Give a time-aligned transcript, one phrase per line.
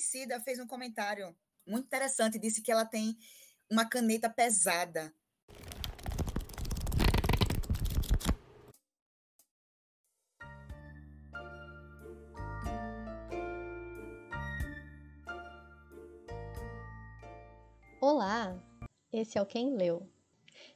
[0.00, 3.18] Emicida fez um comentário muito interessante, disse que ela tem
[3.70, 5.14] uma caneta pesada.
[18.00, 18.58] Olá,
[19.12, 20.08] esse é o Quem Leu.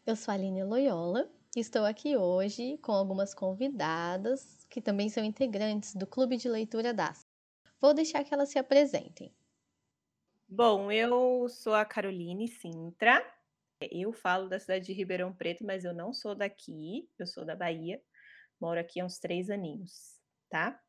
[0.07, 5.25] Eu sou a Aline Loyola e estou aqui hoje com algumas convidadas que também são
[5.25, 7.34] integrantes do Clube de Leitura DAS.
[7.85, 9.31] Vou deixar que elas se apresentem.
[10.49, 13.23] Bom, eu sou a Caroline Sintra.
[13.79, 17.55] Eu falo da cidade de Ribeirão Preto, mas eu não sou daqui, eu sou da
[17.55, 18.01] Bahia.
[18.59, 20.81] Moro aqui há uns três aninhos, tá?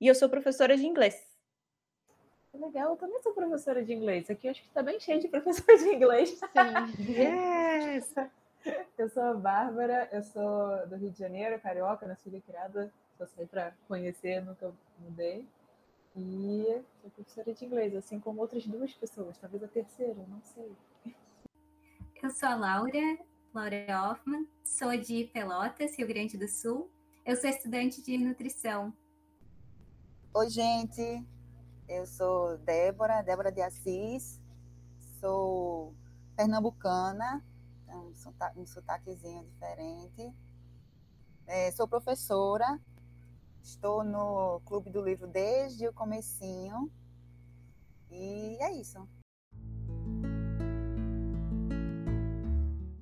[0.00, 1.14] E eu sou professora de inglês.
[2.52, 4.28] Legal, eu também sou professora de inglês.
[4.28, 6.30] Aqui eu acho que está bem cheio de professores de inglês.
[6.30, 7.12] Sim.
[7.12, 8.12] yes!
[8.98, 12.92] Eu sou a Bárbara, eu sou do Rio de Janeiro, carioca, nasci e criada.
[13.16, 15.46] Só sei para conhecer, nunca mudei.
[16.16, 20.74] E sou professora de inglês, assim como outras duas pessoas, talvez a terceira, não sei.
[22.22, 23.18] Eu sou a Laura,
[23.52, 26.90] Laura Hoffman, sou de Pelotas, Rio Grande do Sul.
[27.24, 28.94] Eu sou estudante de nutrição.
[30.32, 31.22] Oi, gente,
[31.86, 34.40] eu sou Débora, Débora de Assis,
[35.20, 35.94] sou
[36.34, 37.44] pernambucana,
[37.84, 38.12] então,
[38.56, 40.34] um sotaquezinho diferente.
[41.46, 42.80] É, sou professora,
[43.66, 46.88] estou no Clube do Livro desde o comecinho
[48.08, 48.96] e é isso.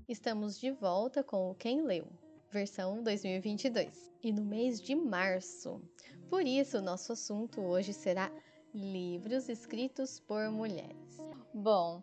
[0.08, 2.06] Estamos de volta com o Quem Leu,
[2.50, 4.10] versão 2022.
[4.22, 5.82] E no mês de março.
[6.30, 8.32] Por isso, nosso assunto hoje será
[8.72, 11.18] livros escritos por mulheres.
[11.52, 12.02] Bom,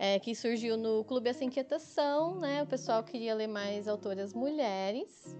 [0.00, 2.60] é, que surgiu no Clube Essa Inquietação, né?
[2.60, 5.36] O pessoal queria ler mais autoras mulheres.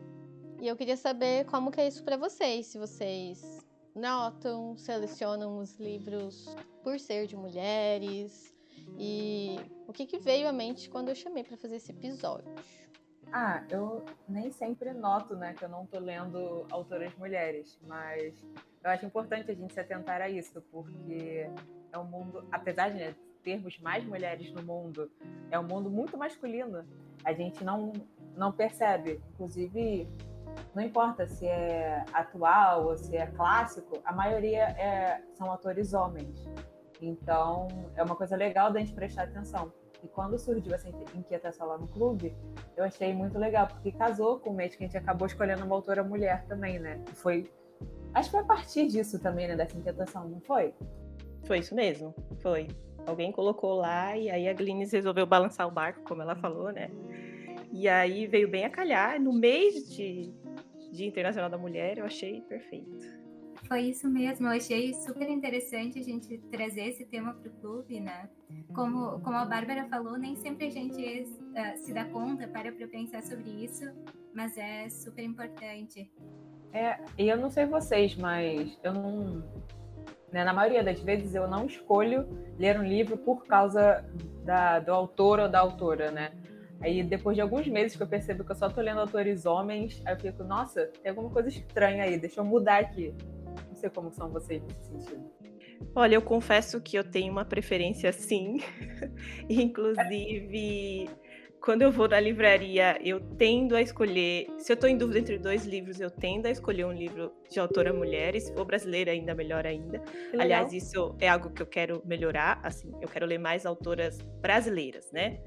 [0.60, 3.64] E eu queria saber como que é isso para vocês, se vocês
[3.94, 8.52] notam, selecionam os livros por ser de mulheres
[8.98, 12.52] e o que, que veio à mente quando eu chamei para fazer esse episódio.
[13.32, 18.34] Ah, eu nem sempre noto, né, que eu não tô lendo autoras mulheres, mas
[18.82, 21.48] eu acho importante a gente se atentar a isso, porque
[21.92, 25.10] é um mundo, apesar de né, termos mais mulheres no mundo,
[25.50, 26.84] é um mundo muito masculino.
[27.24, 27.92] A gente não,
[28.36, 29.20] não percebe.
[29.34, 30.08] Inclusive,
[30.78, 36.48] não importa se é atual ou se é clássico, a maioria é, são autores homens.
[37.02, 37.66] Então,
[37.96, 39.72] é uma coisa legal da gente prestar atenção.
[40.04, 42.32] E quando surgiu essa inquietação lá no clube,
[42.76, 45.74] eu achei muito legal, porque casou com o mês que a gente acabou escolhendo uma
[45.74, 47.02] autora mulher também, né?
[47.14, 47.50] Foi
[48.14, 50.72] Acho que foi a partir disso também, né, dessa inquietação, não foi?
[51.44, 52.68] Foi isso mesmo, foi.
[53.04, 56.88] Alguém colocou lá e aí a Glines resolveu balançar o barco, como ela falou, né?
[57.72, 59.20] E aí veio bem a calhar.
[59.20, 60.32] No mês de
[60.98, 63.06] Dia Internacional da Mulher, eu achei perfeito.
[63.68, 68.00] Foi isso mesmo, eu achei super interessante a gente trazer esse tema para o clube,
[68.00, 68.28] né?
[68.74, 72.88] Como, como a Bárbara falou, nem sempre a gente uh, se dá conta, para para
[72.88, 73.84] pensar sobre isso,
[74.34, 76.10] mas é super importante.
[76.72, 79.44] É, e eu não sei vocês, mas eu não.
[80.32, 84.04] Né, na maioria das vezes eu não escolho ler um livro por causa
[84.44, 86.32] da, do autor ou da autora, né?
[86.80, 90.00] Aí depois de alguns meses que eu percebo que eu só tô lendo autores homens,
[90.04, 93.14] aí eu fico, nossa, tem alguma coisa estranha aí, deixa eu mudar aqui.
[93.68, 95.28] Não sei como são vocês nesse sentido.
[95.94, 98.60] Olha, eu confesso que eu tenho uma preferência sim.
[99.48, 101.08] Inclusive,
[101.60, 104.46] quando eu vou na livraria, eu tendo a escolher.
[104.58, 107.58] Se eu estou em dúvida entre dois livros, eu tendo a escolher um livro de
[107.58, 110.02] autora mulher, e se for brasileira, ainda melhor ainda.
[110.38, 112.60] Aliás, isso é algo que eu quero melhorar.
[112.62, 115.40] Assim, eu quero ler mais autoras brasileiras, né?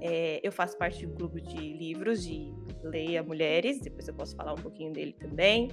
[0.00, 4.36] É, eu faço parte de um grupo de livros de Leia Mulheres, depois eu posso
[4.36, 5.68] falar um pouquinho dele também.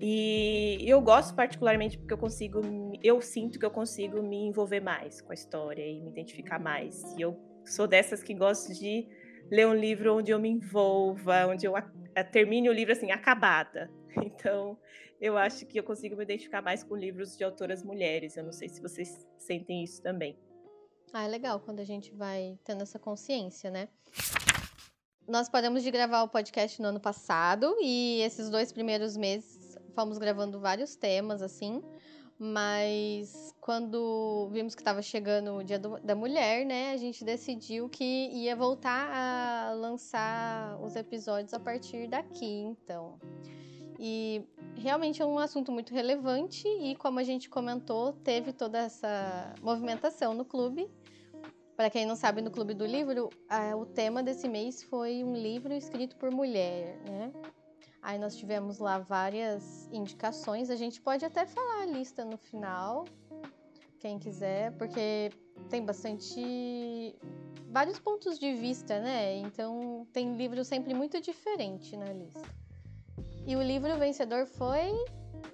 [0.00, 2.60] E eu gosto particularmente porque eu consigo,
[3.02, 7.02] eu sinto que eu consigo me envolver mais com a história e me identificar mais.
[7.16, 9.06] E eu sou dessas que gosto de
[9.50, 11.74] ler um livro onde eu me envolva, onde eu
[12.32, 13.90] termine o livro assim, acabada.
[14.16, 14.78] Então,
[15.20, 18.36] eu acho que eu consigo me identificar mais com livros de autoras mulheres.
[18.36, 20.38] Eu não sei se vocês sentem isso também.
[21.12, 23.88] Ah, é legal quando a gente vai tendo essa consciência, né?
[25.26, 30.18] Nós paramos de gravar o podcast no ano passado e esses dois primeiros meses fomos
[30.18, 31.82] gravando vários temas, assim.
[32.38, 37.88] Mas quando vimos que estava chegando o Dia do, da Mulher, né, a gente decidiu
[37.88, 43.18] que ia voltar a lançar os episódios a partir daqui, então.
[43.98, 44.44] E
[44.76, 50.34] realmente é um assunto muito relevante e como a gente comentou, teve toda essa movimentação
[50.34, 50.90] no clube.
[51.76, 53.30] Para quem não sabe, no Clube do Livro,
[53.76, 57.32] o tema desse mês foi um livro escrito por mulher, né?
[58.00, 60.70] Aí nós tivemos lá várias indicações.
[60.70, 63.06] A gente pode até falar a lista no final,
[63.98, 65.30] quem quiser, porque
[65.68, 67.16] tem bastante
[67.70, 69.38] vários pontos de vista, né?
[69.38, 72.63] Então tem livro sempre muito diferente na lista.
[73.46, 74.90] E o livro vencedor foi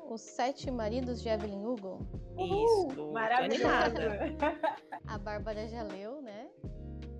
[0.09, 2.07] Os Sete Maridos de Evelyn Hugo.
[2.39, 3.67] Isso, maravilhoso.
[5.07, 6.49] A Bárbara já leu, né?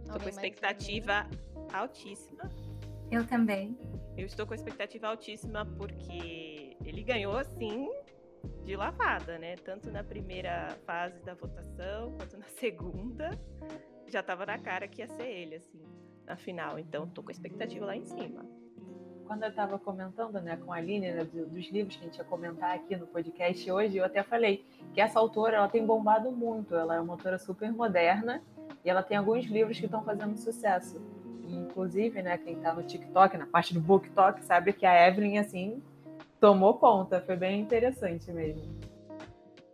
[0.07, 1.27] Tô com expectativa
[1.73, 2.49] altíssima.
[3.11, 3.77] Eu também.
[4.17, 7.91] Eu estou com expectativa altíssima porque ele ganhou assim
[8.65, 9.57] de lavada, né?
[9.57, 13.39] Tanto na primeira fase da votação quanto na segunda.
[14.07, 15.83] Já estava na cara que ia ser ele, assim,
[16.25, 16.79] na final.
[16.79, 18.60] Então, tô com expectativa lá em cima.
[19.31, 22.25] Quando eu estava comentando né, com a Aline né, dos livros que a gente ia
[22.25, 26.75] comentar aqui no podcast hoje, eu até falei que essa autora ela tem bombado muito.
[26.75, 28.43] Ela é uma autora super moderna
[28.85, 31.01] e ela tem alguns livros que estão fazendo sucesso.
[31.47, 35.81] Inclusive, né, quem está no TikTok, na parte do BookTok, sabe que a Evelyn, assim,
[36.41, 37.21] tomou conta.
[37.21, 38.80] Foi bem interessante mesmo.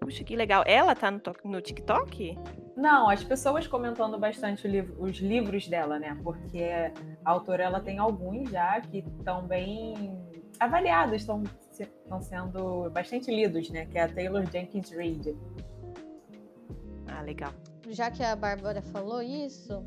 [0.06, 0.62] Puxa, que legal.
[0.64, 2.38] Ela tá no, no TikTok?
[2.76, 6.16] Não, as pessoas comentando bastante livro, os livros dela, né?
[6.22, 6.62] Porque
[7.24, 10.16] a autora ela tem alguns já que estão bem
[10.60, 11.42] avaliados, estão
[12.20, 13.86] sendo bastante lidos, né?
[13.86, 15.36] Que é a Taylor Jenkins Reid.
[17.08, 17.52] Ah, legal.
[17.88, 19.84] Já que a Bárbara falou isso,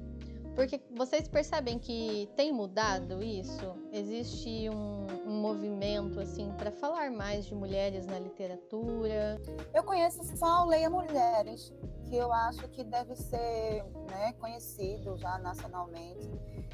[0.56, 3.75] porque vocês percebem que tem mudado isso?
[3.92, 9.40] Existe um, um movimento assim para falar mais de mulheres na literatura?
[9.74, 11.74] Eu conheço só o Leia Mulheres,
[12.06, 16.30] que eu acho que deve ser né, conhecido já nacionalmente.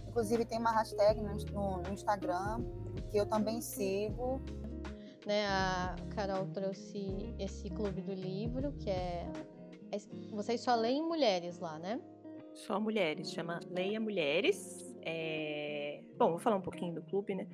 [0.08, 2.64] Inclusive tem uma hashtag no, no, no Instagram
[3.12, 4.42] que eu também sigo.
[5.26, 9.28] Né, a Carol trouxe esse clube do livro, que é,
[9.92, 9.98] é
[10.32, 12.00] vocês só leem mulheres lá, né?
[12.56, 14.96] Só mulheres, chama Leia Mulheres.
[15.02, 16.02] É...
[16.18, 17.48] Bom, vou falar um pouquinho do clube, né?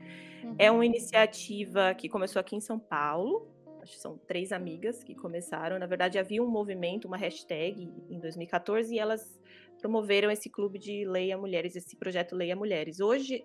[0.44, 0.56] Uhum.
[0.58, 3.48] É uma iniciativa que começou aqui em São Paulo.
[3.82, 5.80] Acho que são três amigas que começaram.
[5.80, 9.40] Na verdade, havia um movimento, uma hashtag em 2014 e elas
[9.80, 13.00] promoveram esse clube de Leia Mulheres, esse projeto Leia Mulheres.
[13.00, 13.44] Hoje,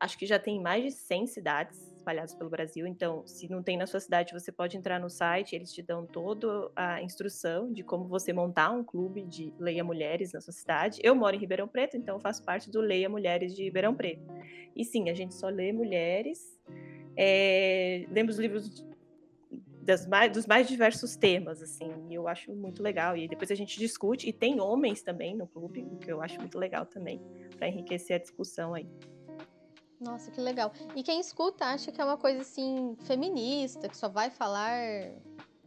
[0.00, 2.86] acho que já tem mais de 100 cidades espalhados pelo Brasil.
[2.86, 6.06] Então, se não tem na sua cidade, você pode entrar no site, eles te dão
[6.06, 10.98] toda a instrução de como você montar um clube de Leia Mulheres na sua cidade.
[11.04, 14.26] Eu moro em Ribeirão Preto, então faço parte do Leia Mulheres de Ribeirão Preto.
[14.74, 16.58] E sim, a gente só lê mulheres.
[17.16, 18.86] É, lemos livros
[20.08, 23.16] mais, dos mais diversos temas, assim, e eu acho muito legal.
[23.16, 26.38] E depois a gente discute, e tem homens também no clube, o que eu acho
[26.38, 27.20] muito legal também,
[27.56, 28.86] para enriquecer a discussão aí.
[30.00, 30.72] Nossa, que legal.
[30.96, 34.80] E quem escuta acha que é uma coisa assim feminista, que só vai falar,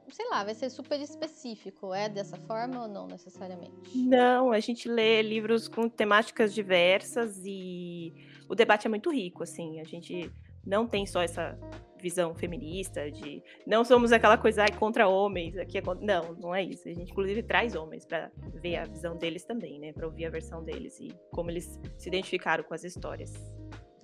[0.10, 1.94] sei lá, vai ser super específico.
[1.94, 3.96] É dessa forma ou não necessariamente?
[3.96, 8.12] Não, a gente lê livros com temáticas diversas e
[8.50, 9.80] o debate é muito rico, assim.
[9.80, 10.32] A gente
[10.66, 11.58] não tem só essa
[12.02, 16.06] visão feminista de não somos aquela coisa contra homens aqui é contra...
[16.06, 19.80] não não é isso a gente inclusive traz homens para ver a visão deles também
[19.80, 23.34] né para ouvir a versão deles e como eles se identificaram com as histórias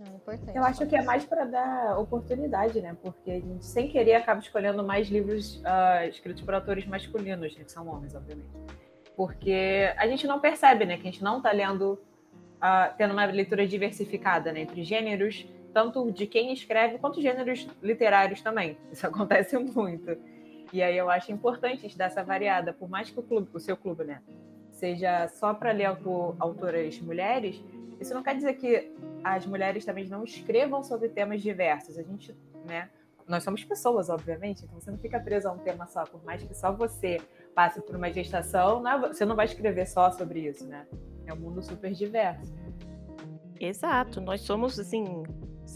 [0.05, 0.57] é importante.
[0.57, 2.95] Eu acho que é mais para dar oportunidade, né?
[3.01, 7.63] Porque a gente, sem querer, acaba escolhendo mais livros uh, escritos por autores masculinos, né?
[7.63, 8.49] que são homens, obviamente.
[9.15, 10.95] Porque a gente não percebe, né?
[10.95, 14.61] Que a gente não está lendo, uh, tendo uma leitura diversificada né?
[14.61, 18.77] entre gêneros, tanto de quem escreve, quanto gêneros literários também.
[18.91, 20.17] Isso acontece muito.
[20.71, 23.75] E aí eu acho importante dar essa variada, por mais que o clube, o seu
[23.75, 24.21] clube, né,
[24.71, 27.61] seja só para ler autor, autoras mulheres,
[27.99, 28.91] isso não quer dizer que
[29.23, 31.97] as mulheres também não escrevam sobre temas diversos.
[31.97, 32.89] A gente, né?
[33.27, 36.41] Nós somos pessoas, obviamente, então você não fica preso a um tema só, por mais
[36.41, 37.21] que só você
[37.53, 40.87] passe por uma gestação, não, é você não vai escrever só sobre isso, né?
[41.27, 42.51] É um mundo super diverso.
[43.59, 45.23] Exato, nós somos assim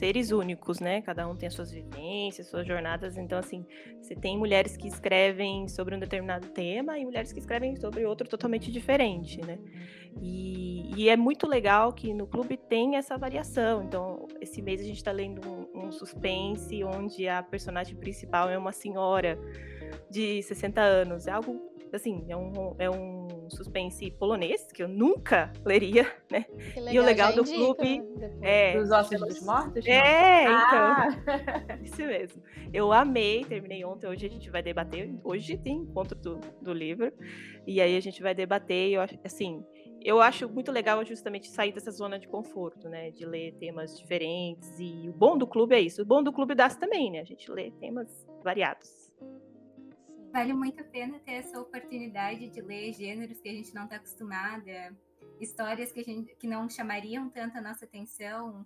[0.04, 1.02] seres únicos, né?
[1.02, 3.18] Cada um tem as suas vivências, suas jornadas.
[3.18, 3.66] Então, assim,
[4.02, 8.28] você tem mulheres que escrevem sobre um determinado tema e mulheres que escrevem sobre outro
[8.28, 9.58] totalmente diferente, né?
[10.22, 13.82] E, e é muito legal que no clube tem essa variação.
[13.82, 18.58] Então, esse mês a gente está lendo um, um suspense onde a personagem principal é
[18.58, 19.40] uma senhora
[20.12, 21.28] de 60 anos.
[21.28, 21.62] É algo
[21.94, 26.46] assim, é um, é um suspense polonês, que eu nunca leria, né?
[26.76, 28.78] Legal, e o legal do indica, clube né, é.
[28.78, 29.86] Dos ossos dos mortos?
[29.86, 30.54] É, então.
[30.54, 31.08] Ah!
[31.84, 32.42] Isso mesmo.
[32.74, 35.14] Eu amei, terminei ontem, hoje a gente vai debater.
[35.24, 37.12] Hoje tem encontro do, do livro.
[37.66, 38.92] E aí a gente vai debater.
[38.92, 39.64] Eu acho, assim,
[40.04, 43.12] eu acho muito legal justamente sair dessa zona de conforto, né?
[43.12, 44.78] De ler temas diferentes.
[44.80, 46.02] E o bom do clube é isso.
[46.02, 47.20] O bom do clube das também, né?
[47.20, 49.03] A gente lê temas variados.
[50.34, 53.98] Vale muito a pena ter essa oportunidade de ler gêneros que a gente não está
[53.98, 54.92] acostumada,
[55.40, 58.66] histórias que, a gente, que não chamariam tanto a nossa atenção.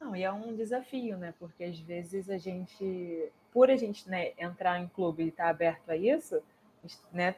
[0.00, 1.34] Não, e é um desafio, né?
[1.38, 5.50] Porque às vezes a gente, por a gente né, entrar em clube e estar tá
[5.50, 6.42] aberto a isso,
[7.12, 7.34] né,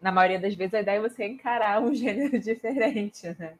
[0.00, 3.58] na maioria das vezes a ideia é você encarar um gênero diferente, né?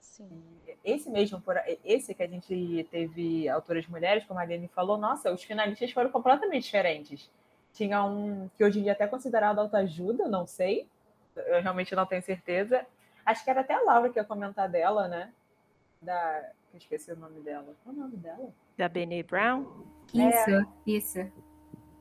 [0.00, 0.42] Sim.
[0.84, 1.40] Esse mesmo,
[1.84, 6.10] esse que a gente teve autoras mulheres, como a Aline falou, nossa, os finalistas foram
[6.10, 7.30] completamente diferentes.
[7.72, 10.88] Tinha um que hoje em dia é até considerado autoajuda, não sei,
[11.36, 12.86] eu realmente não tenho certeza.
[13.24, 15.32] Acho que era até a Laura que ia comentar dela, né?
[16.00, 16.50] Da.
[16.72, 17.74] Eu esqueci o nome dela.
[17.82, 18.48] Qual é o nome dela?
[18.76, 19.66] Da Bene Brown?
[20.14, 20.66] Isso, é.
[20.86, 21.18] isso.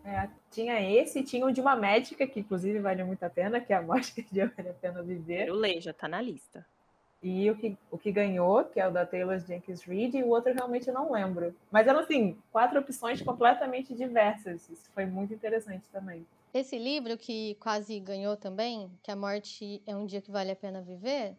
[0.05, 3.73] É, tinha esse, tinha o de uma médica, que inclusive vale muito a pena, que
[3.73, 5.47] é a morte que vale a pena viver.
[5.47, 6.65] Eu leio, já tá na lista.
[7.21, 10.29] E o que, o que ganhou, que é o da Taylor Jenkins Reid, e o
[10.29, 11.53] outro eu realmente não lembro.
[11.69, 14.69] Mas eram, assim, quatro opções completamente diversas.
[14.69, 16.25] Isso foi muito interessante também.
[16.53, 20.55] Esse livro que quase ganhou também, que a morte é um dia que vale a
[20.55, 21.35] pena viver,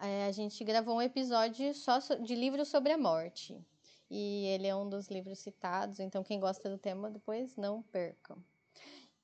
[0.00, 3.56] é, a gente gravou um episódio só de livros sobre a morte.
[4.10, 8.36] E ele é um dos livros citados, então quem gosta do tema depois não percam.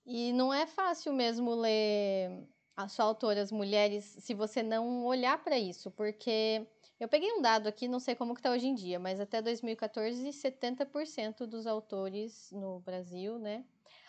[0.07, 2.30] E não é fácil mesmo ler
[2.78, 6.64] as só autoras mulheres se você não olhar para isso, porque
[7.00, 9.42] eu peguei um dado aqui, não sei como que tá hoje em dia, mas até
[9.42, 13.64] 2014, 70% dos autores no Brasil, né?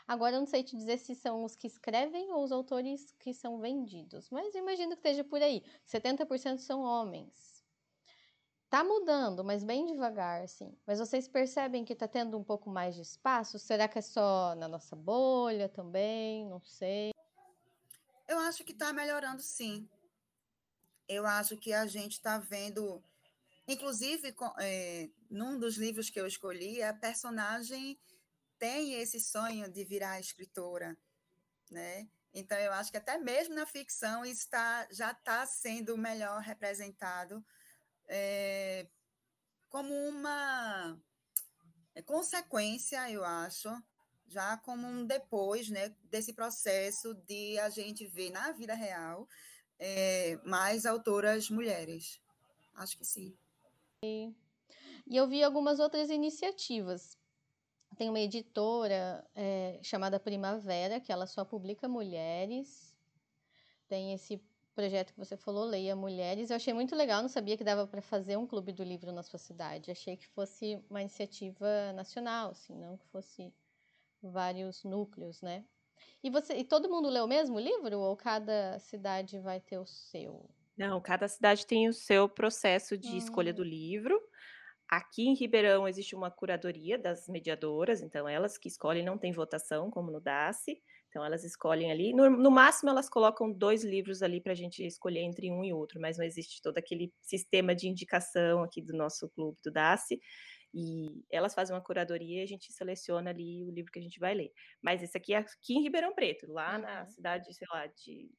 [0.07, 3.33] Agora eu não sei te dizer se são os que escrevem ou os autores que
[3.33, 5.63] são vendidos, mas imagino que esteja por aí.
[5.83, 7.63] 70% são homens.
[8.69, 10.77] Tá mudando, mas bem devagar, assim.
[10.85, 13.57] Mas vocês percebem que tá tendo um pouco mais de espaço?
[13.57, 16.45] Será que é só na nossa bolha também?
[16.45, 17.18] Não sei.
[18.29, 19.89] Eu acho que está melhorando, sim.
[21.07, 23.03] Eu acho que a gente está vendo,
[23.67, 27.99] inclusive, é, num dos livros que eu escolhi, a personagem
[28.59, 30.95] tem esse sonho de virar escritora,
[31.71, 32.07] né?
[32.31, 37.43] Então, eu acho que até mesmo na ficção está, já está sendo melhor representado
[38.07, 38.87] é,
[39.69, 41.01] como uma
[42.05, 43.69] consequência, eu acho,
[44.29, 49.27] já como um depois né, desse processo de a gente ver na vida real
[49.79, 52.21] é, mais autoras mulheres.
[52.75, 53.35] Acho que sim.
[54.03, 54.33] E
[55.17, 57.17] eu vi algumas outras iniciativas.
[57.97, 62.95] Tem uma editora é, chamada Primavera, que ela só publica mulheres.
[63.87, 64.41] Tem esse
[64.75, 66.49] projeto que você falou, Leia Mulheres.
[66.49, 69.23] Eu achei muito legal, não sabia que dava para fazer um clube do livro na
[69.23, 69.91] sua cidade.
[69.91, 73.51] Achei que fosse uma iniciativa nacional, assim, não que fosse
[74.21, 75.65] vários núcleos, né?
[76.23, 79.85] E você e todo mundo leu o mesmo livro ou cada cidade vai ter o
[79.85, 80.49] seu?
[80.77, 83.17] Não, cada cidade tem o seu processo de hum.
[83.17, 84.19] escolha do livro.
[84.89, 89.91] Aqui em Ribeirão existe uma curadoria das mediadoras, então elas que escolhem, não tem votação,
[89.91, 90.81] como no DACE.
[91.09, 92.13] Então elas escolhem ali.
[92.13, 95.73] No, no máximo, elas colocam dois livros ali para a gente escolher entre um e
[95.73, 100.19] outro, mas não existe todo aquele sistema de indicação aqui do nosso clube do DACE.
[100.73, 104.19] E elas fazem uma curadoria e a gente seleciona ali o livro que a gente
[104.19, 104.51] vai ler.
[104.81, 106.81] Mas esse aqui é aqui em Ribeirão Preto, lá uhum.
[106.81, 108.31] na cidade, sei lá, de.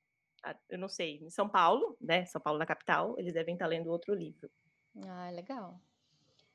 [0.69, 2.25] Eu não sei, em São Paulo, né?
[2.25, 4.51] São Paulo na capital, eles devem estar lendo outro livro.
[5.07, 5.81] Ah, legal.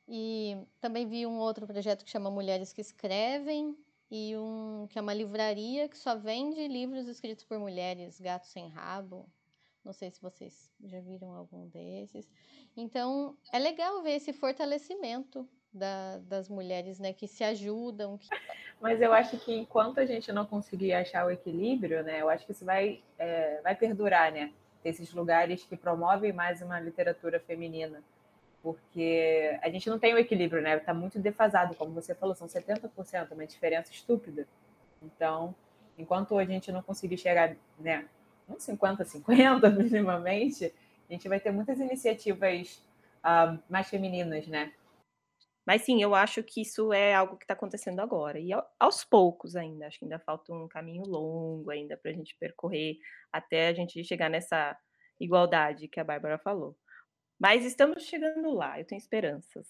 [0.07, 3.77] E também vi um outro projeto que chama Mulheres que Escrevem,
[4.09, 8.69] e um que é uma livraria que só vende livros escritos por mulheres, Gato Sem
[8.69, 9.29] Rabo.
[9.83, 12.29] Não sei se vocês já viram algum desses.
[12.75, 18.17] Então, é legal ver esse fortalecimento da, das mulheres, né, que se ajudam.
[18.17, 18.27] Que...
[18.79, 22.45] Mas eu acho que enquanto a gente não conseguir achar o equilíbrio, né, eu acho
[22.45, 24.51] que isso vai, é, vai perdurar, né,
[24.83, 28.01] esses lugares que promovem mais uma literatura feminina,
[28.63, 32.47] porque a gente não tem o equilíbrio, né, está muito defasado, como você falou, são
[32.47, 34.47] 70%, uma diferença estúpida.
[35.03, 35.53] Então,
[35.97, 38.05] enquanto a gente não conseguir chegar, né,
[38.47, 40.73] uns 50, 50 minimamente,
[41.09, 42.81] a gente vai ter muitas iniciativas
[43.23, 44.71] uh, mais femininas, né?
[45.65, 48.39] Mas sim, eu acho que isso é algo que está acontecendo agora.
[48.39, 49.87] E aos poucos ainda.
[49.87, 52.97] Acho que ainda falta um caminho longo ainda para a gente percorrer
[53.31, 54.77] até a gente chegar nessa
[55.19, 56.77] igualdade que a Bárbara falou.
[57.39, 59.67] Mas estamos chegando lá, eu tenho esperanças.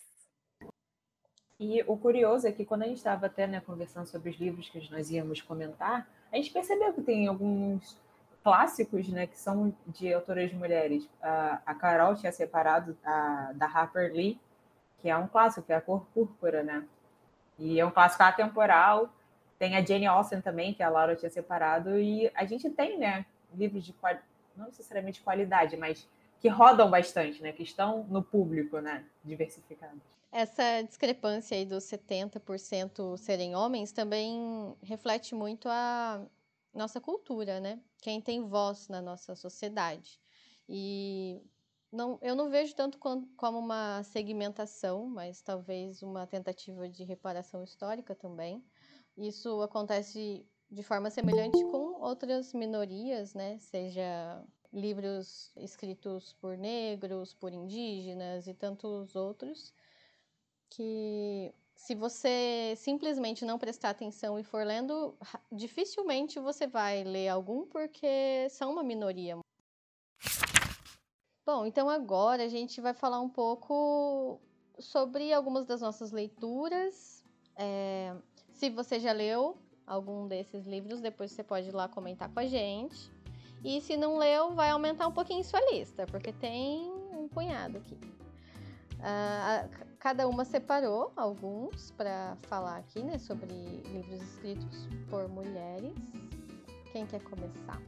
[1.59, 4.69] E o curioso é que quando a gente estava até né, conversando sobre os livros
[4.69, 7.97] que nós íamos comentar, a gente percebeu que tem alguns
[8.43, 11.09] clássicos né, que são de autoras mulheres.
[11.21, 14.37] A, a Carol tinha separado a, da Harper Lee
[15.05, 16.83] que é um clássico, que é a cor púrpura, né?
[17.59, 19.13] E é um clássico atemporal.
[19.59, 23.23] Tem a Jane Austen também, que a Laura tinha separado, e a gente tem, né,
[23.53, 24.15] livros de qual...
[24.57, 26.09] não necessariamente qualidade, mas
[26.39, 30.01] que rodam bastante, né, que estão no público, né, diversificados.
[30.31, 36.25] Essa discrepância aí dos 70% serem homens também reflete muito a
[36.73, 37.79] nossa cultura, né?
[38.01, 40.19] Quem tem voz na nossa sociedade.
[40.67, 41.39] E
[41.91, 48.13] não, eu não vejo tanto como uma segmentação, mas talvez uma tentativa de reparação histórica
[48.13, 48.63] também.
[49.17, 53.57] Isso acontece de forma semelhante com outras minorias, né?
[53.59, 59.73] Seja livros escritos por negros, por indígenas e tantos outros,
[60.69, 65.17] que se você simplesmente não prestar atenção e for lendo,
[65.51, 69.37] dificilmente você vai ler algum porque são uma minoria.
[71.45, 74.39] Bom, então agora a gente vai falar um pouco
[74.79, 77.23] sobre algumas das nossas leituras.
[77.55, 78.15] É,
[78.49, 82.47] se você já leu algum desses livros, depois você pode ir lá comentar com a
[82.47, 83.11] gente.
[83.63, 87.95] E se não leu, vai aumentar um pouquinho sua lista, porque tem um punhado aqui.
[88.95, 95.95] Uh, cada uma separou alguns para falar aqui, né, sobre livros escritos por mulheres.
[96.91, 97.79] Quem quer começar?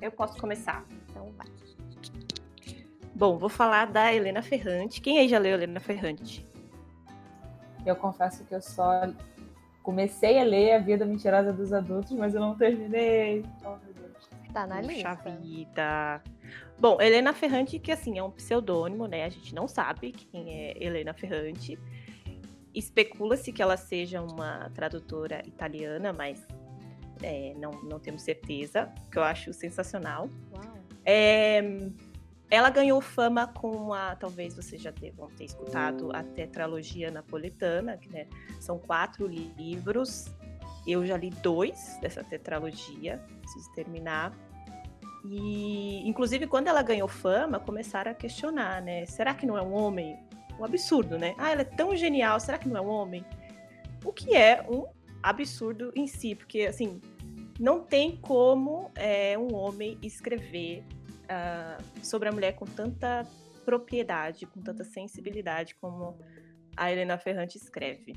[0.00, 0.86] Eu posso começar.
[1.08, 1.48] Então vai.
[3.14, 5.00] Bom, vou falar da Helena Ferrante.
[5.00, 6.44] Quem aí já leu Helena Ferrante?
[7.86, 9.12] Eu confesso que eu só
[9.82, 13.44] comecei a ler A Vida Mentirosa dos Adultos, mas eu não terminei.
[13.64, 14.28] Oh, meu Deus.
[14.52, 15.30] Tá na Puxa lista.
[15.40, 16.22] vida.
[16.78, 19.24] Bom, Helena Ferrante, que assim, é um pseudônimo, né?
[19.24, 21.78] A gente não sabe quem é Helena Ferrante.
[22.74, 26.44] Especula-se que ela seja uma tradutora italiana, mas
[27.22, 30.28] é, não, não temos certeza, que eu acho sensacional.
[30.52, 30.74] Uau.
[31.04, 31.60] É,
[32.50, 38.08] ela ganhou fama com a, talvez vocês já tenham ter escutado, a tetralogia napolitana, que
[38.10, 38.26] né,
[38.60, 40.26] são quatro livros.
[40.86, 44.32] Eu já li dois dessa tetralogia, preciso terminar.
[45.24, 49.06] E, inclusive, quando ela ganhou fama, começaram a questionar, né?
[49.06, 50.18] Será que não é um homem?
[50.58, 51.34] Um absurdo, né?
[51.38, 53.24] Ah, ela é tão genial, será que não é um homem?
[54.04, 54.86] O que é um
[55.22, 57.00] absurdo em si, porque, assim,
[57.58, 60.84] não tem como é, um homem escrever
[61.24, 63.26] uh, sobre a mulher com tanta
[63.64, 66.18] propriedade, com tanta sensibilidade como
[66.76, 68.14] a Helena Ferrante escreve.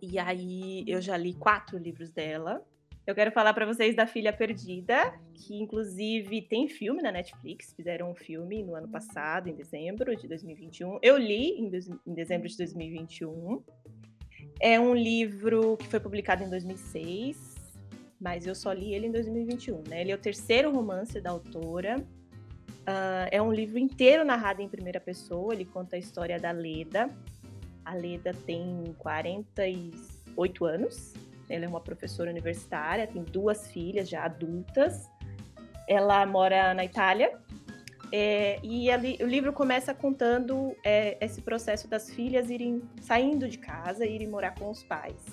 [0.00, 2.64] E aí eu já li quatro livros dela.
[3.06, 8.10] Eu quero falar para vocês da Filha Perdida, que inclusive tem filme na Netflix, fizeram
[8.10, 10.98] um filme no ano passado, em dezembro de 2021.
[11.02, 11.70] Eu li em,
[12.06, 13.62] em dezembro de 2021.
[14.60, 17.47] É um livro que foi publicado em 2006,
[18.20, 19.82] mas eu só li ele em 2021.
[19.88, 20.00] Né?
[20.00, 21.98] Ele é o terceiro romance da autora.
[21.98, 25.54] Uh, é um livro inteiro narrado em primeira pessoa.
[25.54, 27.10] Ele conta a história da Leda.
[27.84, 31.14] A Leda tem 48 anos.
[31.48, 35.08] Ela é uma professora universitária, tem duas filhas já adultas.
[35.88, 37.38] Ela mora na Itália.
[38.10, 43.58] É, e ali, o livro começa contando é, esse processo das filhas irem saindo de
[43.58, 45.24] casa e irem morar com os pais.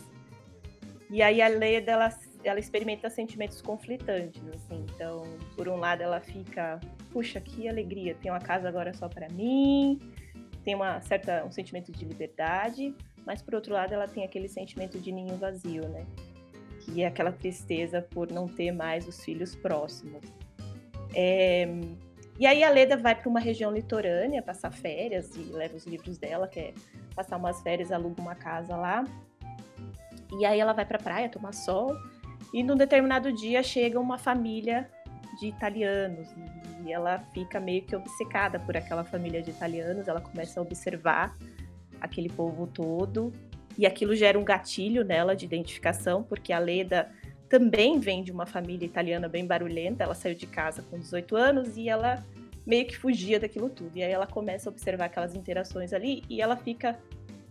[1.10, 2.10] E aí a Leda ela
[2.46, 4.86] ela experimenta sentimentos conflitantes, assim.
[4.94, 5.24] Então,
[5.56, 6.80] por um lado, ela fica,
[7.12, 10.00] puxa, que alegria, tem uma casa agora só para mim,
[10.64, 12.94] tem uma certa um sentimento de liberdade,
[13.26, 16.06] mas por outro lado, ela tem aquele sentimento de ninho vazio, né?
[16.82, 20.22] Que é aquela tristeza por não ter mais os filhos próximos.
[21.16, 21.68] É...
[22.38, 26.18] E aí a Leda vai para uma região litorânea passar férias e leva os livros
[26.18, 26.74] dela, quer
[27.16, 29.04] passar umas férias, aluga uma casa lá.
[30.38, 31.96] E aí ela vai para a praia tomar sol
[32.56, 34.90] e num determinado dia chega uma família
[35.38, 36.30] de italianos
[36.86, 40.08] e ela fica meio que obcecada por aquela família de italianos.
[40.08, 41.38] Ela começa a observar
[42.00, 43.34] aquele povo todo
[43.78, 47.12] e aquilo gera um gatilho nela de identificação, porque a Leda
[47.50, 50.06] também vem de uma família italiana bem barulhenta.
[50.06, 52.26] Ela saiu de casa com 18 anos e ela
[52.66, 53.98] meio que fugia daquilo tudo.
[53.98, 56.98] E aí ela começa a observar aquelas interações ali e ela fica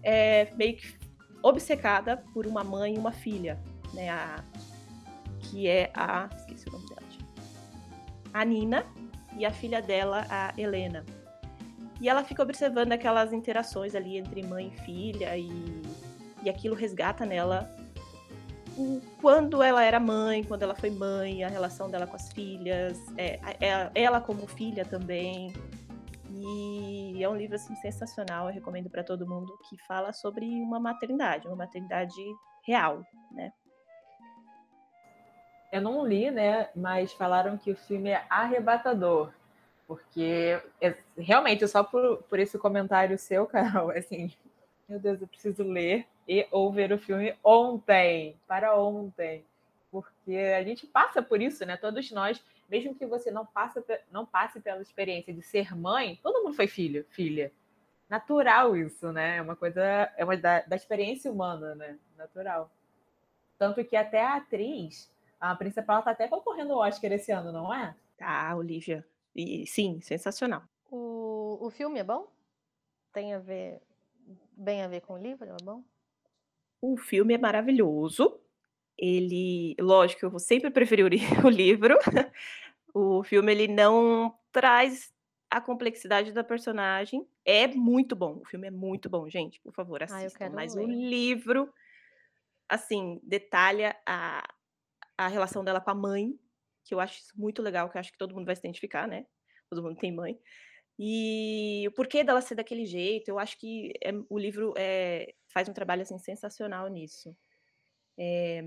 [0.02, 0.96] é, meio que
[1.42, 3.60] obcecada por uma mãe e uma filha,
[3.92, 4.08] né?
[4.08, 4.42] A,
[5.44, 6.28] que é a.
[6.36, 7.02] Esqueci o nome dela.
[8.32, 8.84] A Nina
[9.36, 11.04] e a filha dela, a Helena.
[12.00, 15.82] E ela fica observando aquelas interações ali entre mãe e filha, e,
[16.42, 17.70] e aquilo resgata nela
[18.76, 22.98] o, quando ela era mãe, quando ela foi mãe, a relação dela com as filhas,
[23.16, 25.52] é, é, ela como filha também.
[26.30, 30.80] E é um livro assim, sensacional, eu recomendo para todo mundo que fala sobre uma
[30.80, 32.20] maternidade, uma maternidade
[32.66, 33.52] real, né?
[35.74, 36.68] Eu não li, né?
[36.76, 39.32] Mas falaram que o filme é arrebatador.
[39.88, 44.32] Porque é, realmente, só por, por esse comentário seu, Carol, assim,
[44.88, 49.44] meu Deus, eu preciso ler e ou ver o filme ontem, para ontem.
[49.90, 51.76] Porque a gente passa por isso, né?
[51.76, 56.44] Todos nós, mesmo que você não, passa, não passe pela experiência de ser mãe, todo
[56.44, 57.50] mundo foi filho, filha.
[58.08, 59.38] Natural isso, né?
[59.38, 59.82] É uma coisa,
[60.16, 61.98] é uma da, da experiência humana, né?
[62.16, 62.70] Natural.
[63.58, 65.12] Tanto que até a atriz
[65.50, 67.94] a principal tá até concorrendo ao Oscar esse ano, não é?
[68.16, 69.06] Tá, Olivia.
[69.34, 70.62] E sim, sensacional.
[70.90, 72.28] O, o filme é bom?
[73.12, 73.80] Tem a ver
[74.56, 75.82] bem a ver com o livro, é bom?
[76.80, 78.40] O filme é maravilhoso.
[78.96, 81.08] ele, lógico, eu vou sempre preferir o
[81.50, 81.96] livro.
[82.94, 85.12] o filme ele não traz
[85.50, 87.26] a complexidade da personagem.
[87.44, 88.38] É muito bom.
[88.40, 89.60] O filme é muito bom, gente.
[89.60, 90.46] Por favor, assistam.
[90.46, 90.84] Ah, Mas ler.
[90.84, 91.72] o livro,
[92.68, 94.42] assim, detalha a,
[95.16, 96.38] a relação dela com a mãe,
[96.84, 99.08] que eu acho isso muito legal, que eu acho que todo mundo vai se identificar,
[99.08, 99.26] né?
[99.70, 100.38] Todo mundo tem mãe.
[100.98, 105.68] E o porquê dela ser daquele jeito, eu acho que é, o livro é, faz
[105.68, 107.36] um trabalho assim, sensacional nisso.
[108.18, 108.62] É,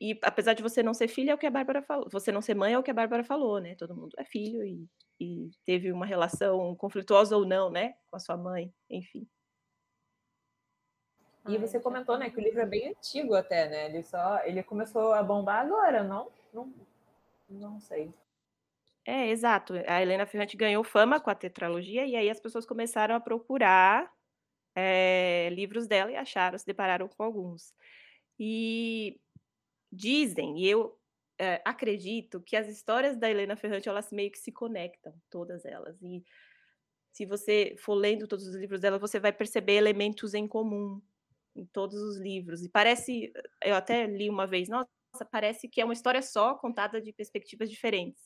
[0.00, 2.08] e apesar de você não ser filha, é o que a Bárbara falou.
[2.10, 3.74] Você não ser mãe é o que a Bárbara falou, né?
[3.76, 4.88] Todo mundo é filho e,
[5.20, 7.94] e teve uma relação conflituosa ou não, né?
[8.10, 9.26] Com a sua mãe, enfim.
[11.48, 13.86] E você comentou, né, que o livro é bem antigo até, né?
[13.86, 16.30] Ele só, ele começou a bombar agora, não?
[16.52, 16.72] Não,
[17.48, 18.12] não sei.
[19.04, 19.74] É, exato.
[19.86, 24.12] A Helena Ferrante ganhou fama com a tetralogia e aí as pessoas começaram a procurar
[24.74, 27.72] é, livros dela e acharam, se depararam com alguns.
[28.38, 29.20] E
[29.92, 30.98] dizem, e eu
[31.38, 36.00] é, acredito, que as histórias da Helena Ferrante, elas meio que se conectam, todas elas.
[36.02, 36.24] E
[37.12, 41.00] se você for lendo todos os livros dela, você vai perceber elementos em comum
[41.56, 42.62] em todos os livros.
[42.62, 43.32] E parece,
[43.64, 44.88] eu até li uma vez, nossa,
[45.30, 48.22] parece que é uma história só contada de perspectivas diferentes.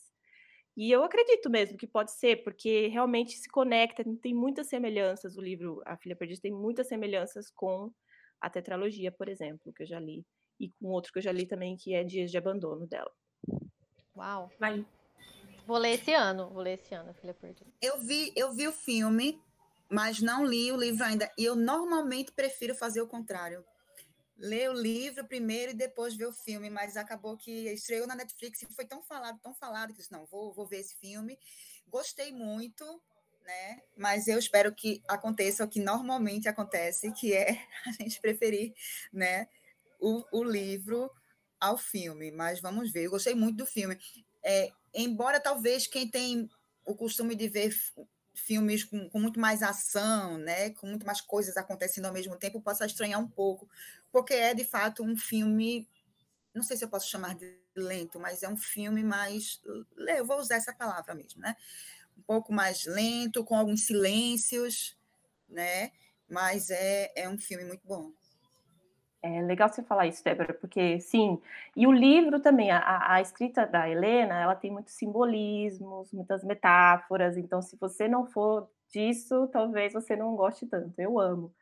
[0.77, 5.37] E eu acredito mesmo que pode ser, porque realmente se conecta, tem muitas semelhanças.
[5.37, 7.93] O livro A Filha Perdida tem muitas semelhanças com
[8.41, 10.25] a tetralogia, por exemplo, que eu já li.
[10.59, 13.11] E com outro que eu já li também, que é Dias de Abandono dela.
[14.17, 14.51] Uau!
[14.59, 14.85] Mas...
[15.67, 17.71] Vou ler esse ano, vou ler esse ano, A Filha Perdida.
[17.81, 19.41] Eu vi, eu vi o filme,
[19.91, 21.31] mas não li o livro ainda.
[21.37, 23.65] E eu normalmente prefiro fazer o contrário
[24.41, 28.63] ler o livro primeiro e depois ver o filme, mas acabou que estreou na Netflix
[28.63, 31.39] e foi tão falado, tão falado, que eu disse, não, vou, vou ver esse filme.
[31.87, 32.85] Gostei muito,
[33.45, 33.83] né?
[33.97, 37.51] Mas eu espero que aconteça o que normalmente acontece, que é
[37.87, 38.73] a gente preferir,
[39.13, 39.47] né,
[40.01, 41.11] o, o livro
[41.61, 42.31] ao filme.
[42.31, 43.99] Mas vamos ver, eu gostei muito do filme.
[44.43, 46.49] É, embora talvez quem tem
[46.87, 47.77] o costume de ver
[48.35, 52.61] filmes com, com, muito mais ação, né, com muito mais coisas acontecendo ao mesmo tempo,
[52.61, 53.69] possa estranhar um pouco,
[54.11, 55.89] porque é de fato um filme,
[56.55, 59.61] não sei se eu posso chamar de lento, mas é um filme mais,
[60.17, 61.57] eu vou usar essa palavra mesmo, né,
[62.17, 64.97] um pouco mais lento, com alguns silêncios,
[65.49, 65.93] né,
[66.29, 68.13] mas é, é um filme muito bom.
[69.23, 71.39] É legal você falar isso, Débora, porque sim,
[71.77, 77.37] e o livro também, a, a, escrita da Helena, ela tem muitos simbolismos, muitas metáforas,
[77.37, 80.99] então se você não for disso, talvez você não goste tanto.
[80.99, 81.53] Eu amo.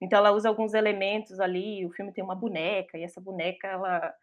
[0.00, 4.14] Então ela usa alguns elementos ali, o filme tem uma boneca, e essa boneca, ela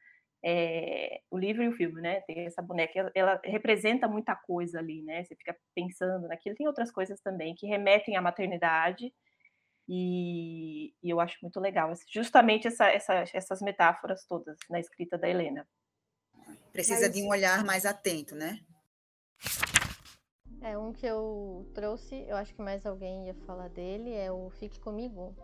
[0.43, 2.21] é, o livro e o filme, né?
[2.21, 5.24] Tem essa boneca, ela, ela, representa muita coisa ali, né?
[5.24, 6.56] Você fica pensando naquilo.
[6.56, 9.12] Tem outras coisas também que remetem à maternidade,
[9.88, 15.30] e, e eu acho muito legal, justamente essa, essa, essas metáforas todas na escrita da
[15.30, 15.67] Helena.
[16.71, 17.13] Precisa Mas...
[17.13, 18.60] de um olhar mais atento, né?
[20.62, 24.50] É, um que eu trouxe, eu acho que mais alguém ia falar dele, é o
[24.50, 25.36] Fique Comigo.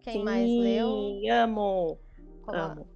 [0.00, 1.20] Quem Sim, mais leu?
[1.30, 2.00] Amo!
[2.42, 2.88] Como amo.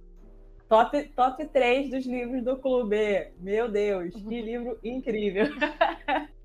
[0.67, 3.31] Top, top 3 dos livros do clube.
[3.39, 5.45] Meu Deus, que livro incrível!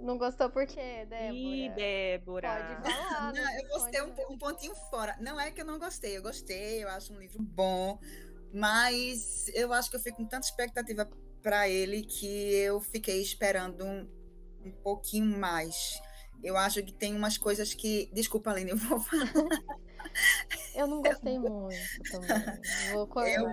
[0.00, 1.32] Não gostou por quê, Débora?
[1.34, 2.80] Ih, Débora.
[2.82, 3.32] Pode falar.
[3.32, 5.16] Não, eu vou ter um, um, pontinho fora.
[5.20, 7.98] Não é que eu não gostei, eu gostei, eu acho um livro bom,
[8.52, 11.08] mas eu acho que eu fico com tanta expectativa
[11.42, 14.08] para ele que eu fiquei esperando um,
[14.64, 16.00] um pouquinho mais.
[16.42, 18.10] Eu acho que tem umas coisas que.
[18.12, 19.32] Desculpa, Aline, eu vou falar.
[20.74, 21.40] Eu não gostei eu...
[21.40, 21.76] muito
[22.10, 22.28] também.
[22.92, 23.30] Vou cortar.
[23.30, 23.48] Eu,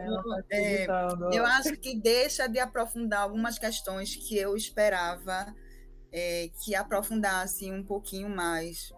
[0.52, 0.88] é,
[1.34, 5.54] eu acho que deixa de aprofundar algumas questões que eu esperava
[6.18, 8.94] é, que aprofundasse um pouquinho mais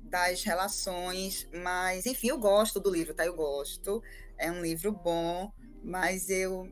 [0.00, 3.26] das relações, mas enfim, eu gosto do livro, tá?
[3.26, 4.02] Eu gosto.
[4.38, 5.52] É um livro bom,
[5.84, 6.66] mas eu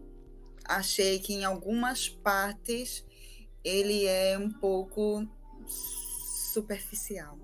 [0.64, 3.04] achei que em algumas partes
[3.62, 5.28] ele é um pouco
[5.66, 7.38] superficial.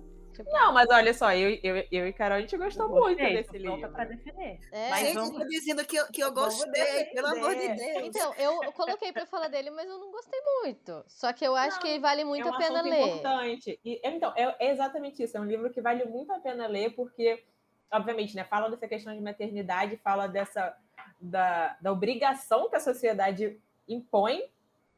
[0.45, 3.89] Não, mas olha só, eu, eu, eu e Carol, a gente gostou muito desse livro.
[3.91, 4.59] para defender.
[4.71, 4.89] É.
[4.89, 5.47] Mas gente, vamos...
[5.47, 8.03] dizendo que eu, que eu gostei, pelo amor de Deus.
[8.03, 11.03] Então, eu, coloquei para falar dele, mas eu não gostei muito.
[11.07, 13.07] Só que eu acho não, que vale muito é um a pena ler.
[13.07, 13.79] importante.
[13.83, 15.37] E, então, é, é exatamente isso.
[15.37, 17.43] É um livro que vale muito a pena ler, porque,
[17.91, 20.75] obviamente, né, fala dessa questão de maternidade, fala dessa
[21.19, 24.43] da, da obrigação que a sociedade impõe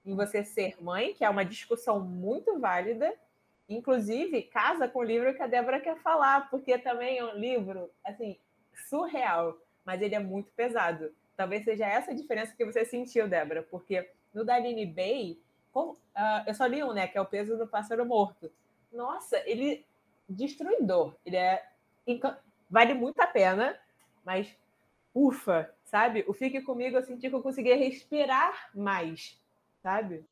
[0.06, 3.14] em você ser mãe, que é uma discussão muito válida
[3.76, 7.90] Inclusive, casa com o livro que a Débora quer falar, porque também é um livro,
[8.04, 8.38] assim,
[8.90, 11.14] surreal, mas ele é muito pesado.
[11.36, 15.40] Talvez seja essa a diferença que você sentiu, Débora, porque no Daline Bay,
[15.72, 18.52] como, uh, eu só li um, né, que é O Peso do Pássaro Morto.
[18.92, 19.86] Nossa, ele
[20.30, 21.16] destruidor.
[21.26, 21.66] Ele é
[22.70, 23.78] vale muito a pena,
[24.26, 24.56] mas
[25.14, 26.24] ufa, sabe?
[26.28, 29.40] O Fique Comigo eu senti que eu conseguia respirar mais,
[29.82, 30.26] sabe?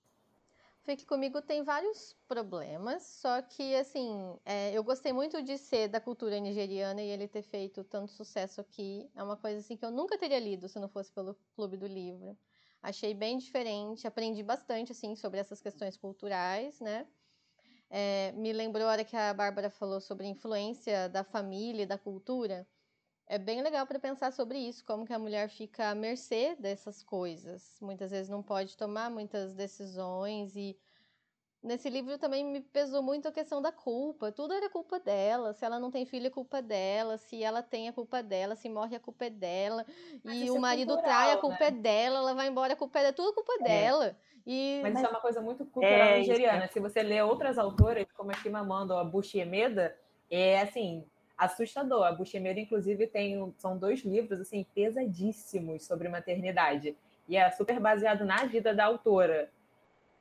[0.84, 6.02] Fique Comigo tem vários problemas, só que, assim, é, eu gostei muito de ser da
[6.02, 9.08] cultura nigeriana e ele ter feito tanto sucesso aqui.
[9.15, 11.86] É uma coisa, assim, que eu nunca teria lido se não fosse pelo Clube do
[11.86, 12.36] Livro.
[12.82, 17.08] Achei bem diferente, aprendi bastante, assim, sobre essas questões culturais, né?
[17.88, 21.86] É, me lembrou a hora que a Bárbara falou sobre a influência da família e
[21.86, 22.67] da cultura
[23.32, 27.02] é bem legal para pensar sobre isso, como que a mulher fica à mercê dessas
[27.02, 27.78] coisas.
[27.82, 30.78] Muitas vezes não pode tomar muitas decisões e
[31.63, 34.34] nesse livro também me pesou muito a questão da culpa.
[34.34, 35.54] Tudo era culpa dela.
[35.54, 37.17] Se ela não tem filho, é culpa dela.
[37.17, 38.54] Se ela tem, a culpa dela.
[38.58, 39.86] Se morre, a culpa é dela.
[40.26, 41.67] Mas e o é marido cultural, trai, a culpa né?
[41.67, 42.17] é dela.
[42.17, 43.13] Ela vai embora, a culpa é dela.
[43.13, 43.63] Tudo culpa é.
[43.63, 44.17] dela.
[44.46, 44.82] E...
[44.84, 46.65] Mas isso é uma coisa muito cultural é, nigeriana.
[46.65, 46.67] É.
[46.67, 49.98] Se você lê outras autoras, como a Chimamanda ou a Bushi Emeda,
[50.30, 51.06] é assim,
[51.41, 52.04] assustador.
[52.04, 56.95] A Buchemeira, inclusive, tem são dois livros assim pesadíssimos sobre maternidade
[57.27, 59.49] e é super baseado na vida da autora.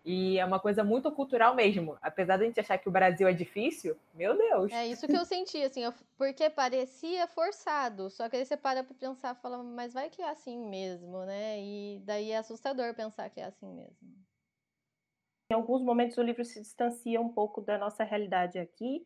[0.03, 1.99] E é uma coisa muito cultural mesmo.
[2.01, 4.73] Apesar de a gente achar que o Brasil é difícil, meu Deus.
[4.73, 5.83] É isso que eu senti, assim,
[6.17, 8.09] porque parecia forçado.
[8.09, 11.27] Só que aí você para pra pensar e fala, mas vai que é assim mesmo,
[11.27, 11.61] né?
[11.61, 14.09] E daí é assustador pensar que é assim mesmo.
[15.53, 19.05] Em alguns momentos o livro se distancia um pouco da nossa realidade aqui,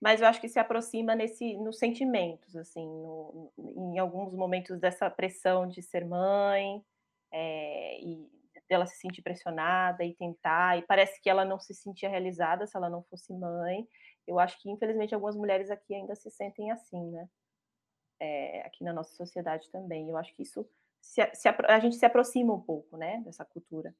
[0.00, 5.10] mas eu acho que se aproxima nesse nos sentimentos, assim, no, em alguns momentos dessa
[5.10, 6.82] pressão de ser mãe
[7.32, 8.28] é, e
[8.68, 12.76] dela se sentir pressionada e tentar, e parece que ela não se sentia realizada se
[12.76, 13.88] ela não fosse mãe.
[14.26, 17.28] Eu acho que, infelizmente, algumas mulheres aqui ainda se sentem assim, né?
[18.20, 20.08] É, aqui na nossa sociedade também.
[20.10, 20.68] Eu acho que isso
[21.00, 23.94] se, se, a gente se aproxima um pouco, né, dessa cultura.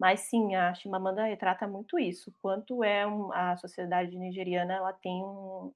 [0.00, 5.22] Mas sim, a Chimamanda retrata muito isso, quanto é um, a sociedade nigeriana, ela tem
[5.22, 5.74] um...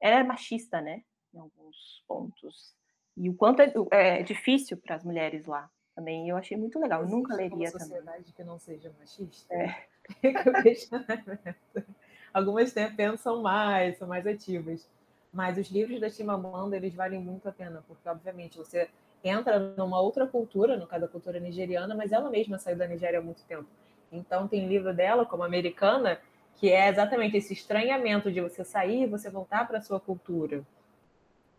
[0.00, 1.02] Ela é machista, né?
[1.34, 2.74] Em alguns pontos.
[3.14, 6.26] E o quanto é, é difícil para as mulheres lá também.
[6.26, 7.02] Eu achei muito legal.
[7.02, 8.24] Eu nunca leria uma sociedade também.
[8.24, 9.54] sociedade que não seja machista?
[9.54, 9.86] É.
[12.32, 14.88] Algumas pensam mais, são mais ativas.
[15.30, 18.88] Mas os livros da Chimamanda, eles valem muito a pena, porque, obviamente, você
[19.22, 23.18] entra numa outra cultura, no caso da cultura nigeriana, mas ela mesma saiu da Nigéria
[23.18, 23.66] há muito tempo.
[24.10, 26.20] Então tem livro dela, como americana,
[26.56, 30.62] que é exatamente esse estranhamento de você sair e você voltar para a sua cultura.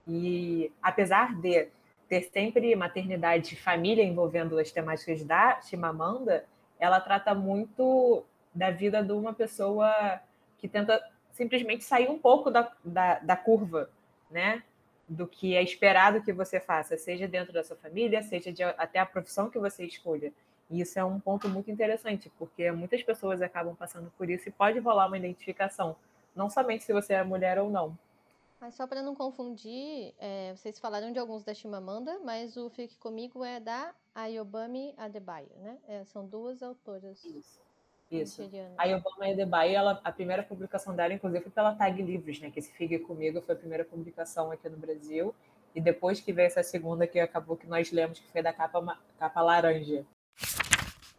[0.07, 1.69] E apesar de
[2.09, 6.45] ter sempre maternidade e família envolvendo as temáticas da Chimamanda,
[6.79, 10.19] ela trata muito da vida de uma pessoa
[10.57, 13.89] que tenta simplesmente sair um pouco da, da, da curva,
[14.29, 14.61] né?
[15.11, 18.97] Do que é esperado que você faça, seja dentro da sua família, seja de, até
[18.97, 20.31] a profissão que você escolha.
[20.69, 24.51] E isso é um ponto muito interessante, porque muitas pessoas acabam passando por isso e
[24.53, 25.97] pode rolar uma identificação,
[26.33, 27.97] não somente se você é mulher ou não.
[28.61, 32.95] Mas só para não confundir, é, vocês falaram de alguns da Chimamanda, mas o Fique
[32.97, 35.77] Comigo é da Ayobami Adebayo, né?
[35.89, 37.21] É, são duas autoras.
[37.25, 37.59] Isso.
[38.11, 38.41] Isso.
[38.77, 42.51] A Obama Adebayo, ela, a primeira publicação dela, inclusive, foi pela Tag Livros, né?
[42.51, 45.33] Que esse Figue Comigo foi a primeira publicação aqui no Brasil.
[45.73, 48.99] E depois que veio essa segunda, que acabou que nós lemos, que foi da capa,
[49.17, 50.05] capa laranja.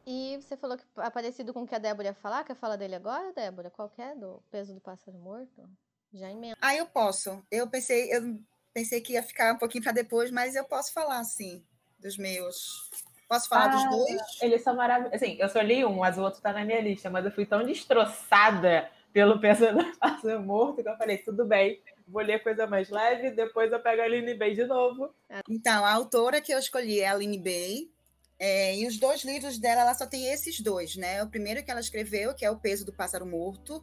[0.07, 2.44] E você falou que é parecido com o que a Débora ia falar.
[2.44, 3.70] Quer falar dele agora, Débora?
[3.70, 4.14] Qual que é?
[4.14, 5.68] Do peso do pássaro morto?
[6.12, 6.57] Já emenda.
[6.61, 7.42] Ah, eu posso.
[7.50, 8.38] Eu pensei, eu
[8.74, 11.64] pensei que ia ficar um pouquinho para depois, mas eu posso falar, sim,
[11.98, 12.90] dos meus
[13.33, 14.42] Posso falar ah, dos dois?
[14.42, 15.14] Eles são maravilhosos.
[15.14, 17.47] Assim, eu só li um, mas o outro está na minha lista, mas eu fui
[17.47, 19.88] tão destroçada pelo personagem
[20.45, 24.05] morto que eu falei, tudo bem, vou ler coisa mais leve, depois eu pego a
[24.05, 25.14] Aline Bay de novo.
[25.49, 27.90] Então, a autora que eu escolhi é a Aline Bay,
[28.38, 31.23] é, e os dois livros dela, ela só tem esses dois, né?
[31.23, 33.83] O primeiro que ela escreveu, que é O Peso do Pássaro Morto,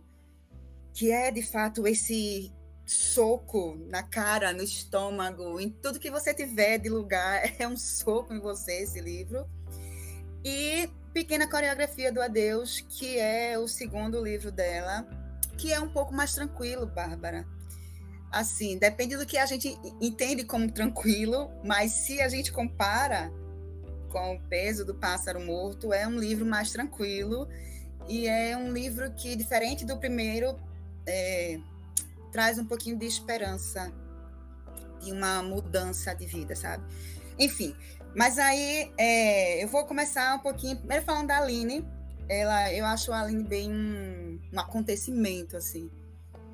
[0.93, 2.53] que é, de fato, esse
[2.89, 8.33] soco na cara, no estômago, em tudo que você tiver de lugar, é um soco
[8.33, 9.47] em você esse livro.
[10.43, 15.07] E Pequena Coreografia do Adeus, que é o segundo livro dela,
[15.57, 17.45] que é um pouco mais tranquilo, Bárbara.
[18.31, 23.31] Assim, depende do que a gente entende como tranquilo, mas se a gente compara
[24.09, 27.47] com o peso do pássaro morto, é um livro mais tranquilo
[28.07, 30.59] e é um livro que, diferente do primeiro,
[31.05, 31.59] é,
[32.31, 33.91] traz um pouquinho de esperança
[35.03, 36.83] e uma mudança de vida, sabe?
[37.37, 37.75] Enfim,
[38.15, 41.85] mas aí é, eu vou começar um pouquinho, primeiro falando da Aline.
[42.27, 45.89] Ela, eu acho a Aline bem um, um acontecimento, assim,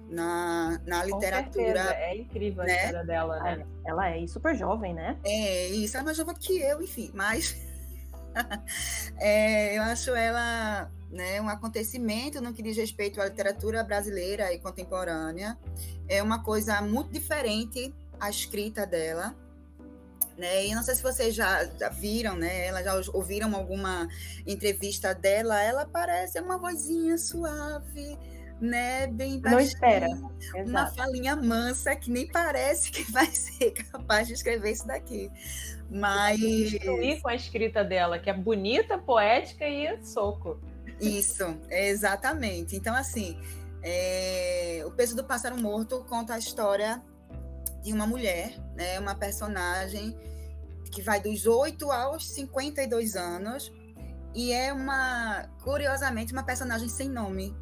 [0.10, 1.94] na, na literatura.
[1.96, 2.72] É incrível né?
[2.72, 3.66] a história dela, né?
[3.86, 5.18] Ela é super jovem, né?
[5.26, 7.58] É, isso, ela é mais jovem que eu, enfim, mas
[9.20, 14.60] é, eu acho ela né, um acontecimento no que diz respeito à literatura brasileira e
[14.60, 15.58] contemporânea.
[16.10, 19.34] É uma coisa muito diferente a escrita dela.
[20.38, 20.68] né?
[20.68, 22.68] E não sei se vocês já, já viram, né?
[22.68, 24.08] Ela já ouviram alguma
[24.46, 25.62] entrevista dela.
[25.64, 28.18] Ela parece uma vozinha suave,
[28.60, 29.08] né?
[29.08, 30.08] Bem baixinha, Não espera.
[30.10, 30.96] Uma Exato.
[30.98, 35.32] falinha mansa que nem parece que vai ser capaz de escrever isso daqui.
[35.90, 36.38] Mas.
[36.42, 40.60] Destruir com a escrita dela, que é bonita, poética e soco.
[41.00, 42.76] Isso, exatamente.
[42.76, 43.40] Então, assim,
[43.84, 44.84] é...
[44.86, 47.02] o peso do pássaro morto conta a história
[47.84, 49.00] de uma mulher, né?
[49.00, 50.18] Uma personagem
[50.92, 53.72] que vai dos 8 aos 52 anos
[54.36, 57.56] e é uma, curiosamente, uma personagem sem nome,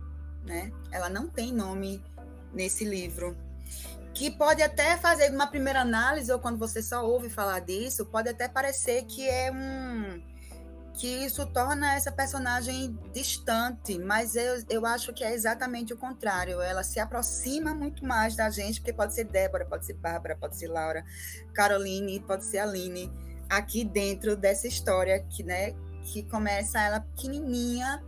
[0.43, 0.71] né?
[0.91, 2.03] Ela não tem nome
[2.51, 3.37] nesse livro.
[4.13, 8.29] Que pode até fazer uma primeira análise, ou quando você só ouve falar disso, pode
[8.29, 10.21] até parecer que é um.
[10.93, 16.61] Que isso torna essa personagem distante, mas eu, eu acho que é exatamente o contrário.
[16.61, 20.55] Ela se aproxima muito mais da gente, porque pode ser Débora, pode ser Bárbara, pode
[20.57, 21.03] ser Laura,
[21.53, 23.11] Caroline, pode ser Aline,
[23.49, 28.03] aqui dentro dessa história que, né, que começa ela pequenininha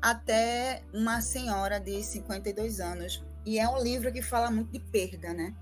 [0.00, 3.24] até uma senhora de 52 anos.
[3.44, 5.54] E é um livro que fala muito de perda, né?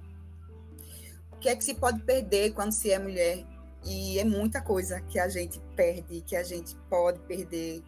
[1.32, 3.44] O que é que se pode perder quando se é mulher?
[3.84, 7.82] E é muita coisa que a gente perde, que a gente pode perder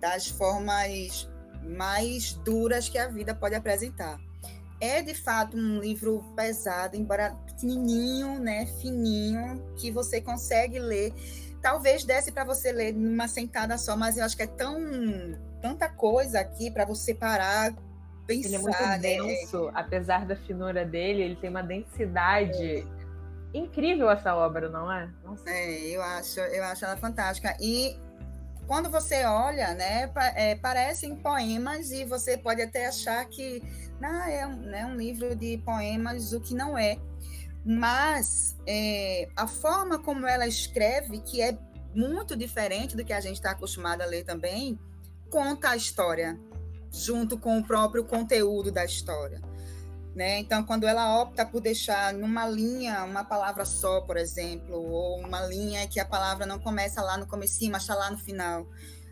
[0.00, 1.28] das formas
[1.62, 4.18] mais duras que a vida pode apresentar.
[4.80, 11.12] É de fato um livro pesado, embora pequenininho, né, fininho, que você consegue ler.
[11.60, 14.78] Talvez desse para você ler numa sentada só, mas eu acho que é tão
[15.60, 17.74] tanta coisa aqui para você parar,
[18.26, 18.48] pensar.
[18.48, 18.98] Ele é muito né?
[18.98, 22.86] denso, apesar da finura dele, ele tem uma densidade
[23.52, 25.10] incrível essa obra, não é?
[25.24, 25.48] Nossa.
[25.48, 27.56] É, eu acho, eu acho ela fantástica.
[27.60, 27.96] E
[28.66, 33.62] quando você olha, né, é, parecem poemas e você pode até achar que
[34.00, 36.98] não, é um, né, um livro de poemas, o que não é.
[37.64, 41.58] Mas é, a forma como ela escreve, que é
[41.94, 44.78] muito diferente do que a gente está acostumado a ler também,
[45.30, 46.38] conta a história
[46.92, 49.40] junto com o próprio conteúdo da história.
[50.18, 50.40] Né?
[50.40, 55.46] Então, quando ela opta por deixar numa linha uma palavra só, por exemplo, ou uma
[55.46, 58.66] linha que a palavra não começa lá no começo, mas está lá no final,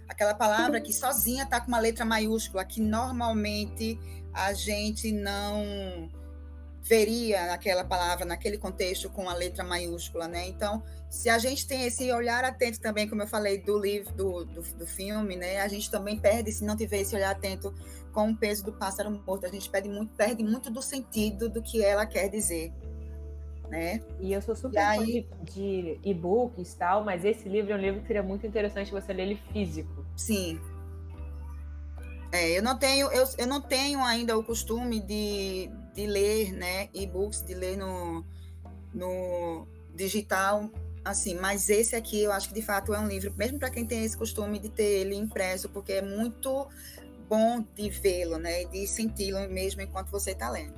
[0.08, 3.96] aquela palavra que sozinha está com uma letra maiúscula, que normalmente
[4.34, 6.10] a gente não
[6.82, 10.48] veria aquela palavra naquele contexto com a letra maiúscula, né?
[10.48, 14.44] Então, se a gente tem esse olhar atento também, como eu falei do livro, do,
[14.44, 15.60] do, do, filme, né?
[15.60, 17.72] A gente também perde se não tiver esse olhar atento
[18.16, 19.44] com o peso do pássaro morto.
[19.44, 22.72] A gente perde muito, perde muito do sentido do que ela quer dizer,
[23.68, 24.02] né?
[24.18, 25.28] E eu sou super aí...
[25.42, 28.90] de, de e-books e tal, mas esse livro é um livro que seria muito interessante
[28.90, 30.02] você ler ele físico.
[30.16, 30.58] Sim.
[32.32, 36.88] É, eu não tenho, eu, eu não tenho ainda o costume de, de ler, né,
[36.94, 38.24] e-books, de ler no,
[38.94, 40.70] no digital,
[41.04, 43.86] assim, mas esse aqui eu acho que de fato é um livro, mesmo para quem
[43.86, 46.66] tem esse costume de ter ele impresso, porque é muito
[47.28, 50.74] bom de vê-lo, né, de senti-lo mesmo enquanto você está lendo.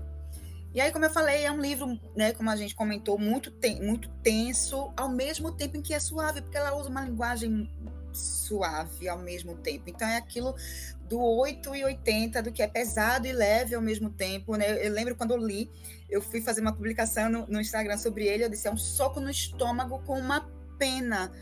[0.74, 3.80] E aí, como eu falei, é um livro, né, como a gente comentou, muito, ten
[3.82, 7.68] muito tenso, ao mesmo tempo em que é suave, porque ela usa uma linguagem
[8.12, 9.84] suave ao mesmo tempo.
[9.88, 10.54] Então é aquilo
[11.08, 14.86] do 8 e 80, do que é pesado e leve ao mesmo tempo, né?
[14.86, 15.70] Eu lembro quando eu li,
[16.08, 19.20] eu fui fazer uma publicação no, no Instagram sobre ele, eu disse, é um soco
[19.20, 20.46] no estômago com uma
[20.78, 21.32] pena,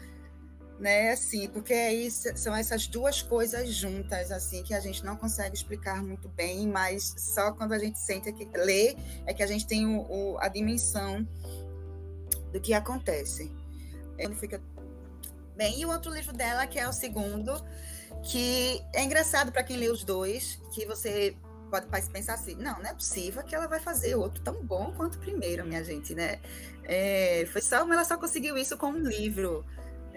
[0.79, 1.13] né?
[1.13, 6.03] Assim, porque aí são essas duas coisas juntas, assim, que a gente não consegue explicar
[6.03, 9.87] muito bem, mas só quando a gente sente que lê é que a gente tem
[9.87, 11.27] o, o, a dimensão
[12.53, 13.53] do que acontece.
[14.19, 14.61] Ele fica
[15.57, 15.81] bem.
[15.81, 17.53] E o outro livro dela, que é o segundo,
[18.23, 21.37] que é engraçado para quem lê os dois, que você
[21.71, 25.17] pode pensar assim, não, não é possível que ela vai fazer outro tão bom quanto
[25.17, 26.39] o primeiro, minha gente, né?
[26.85, 29.65] É, foi só, ela só conseguiu isso com um livro.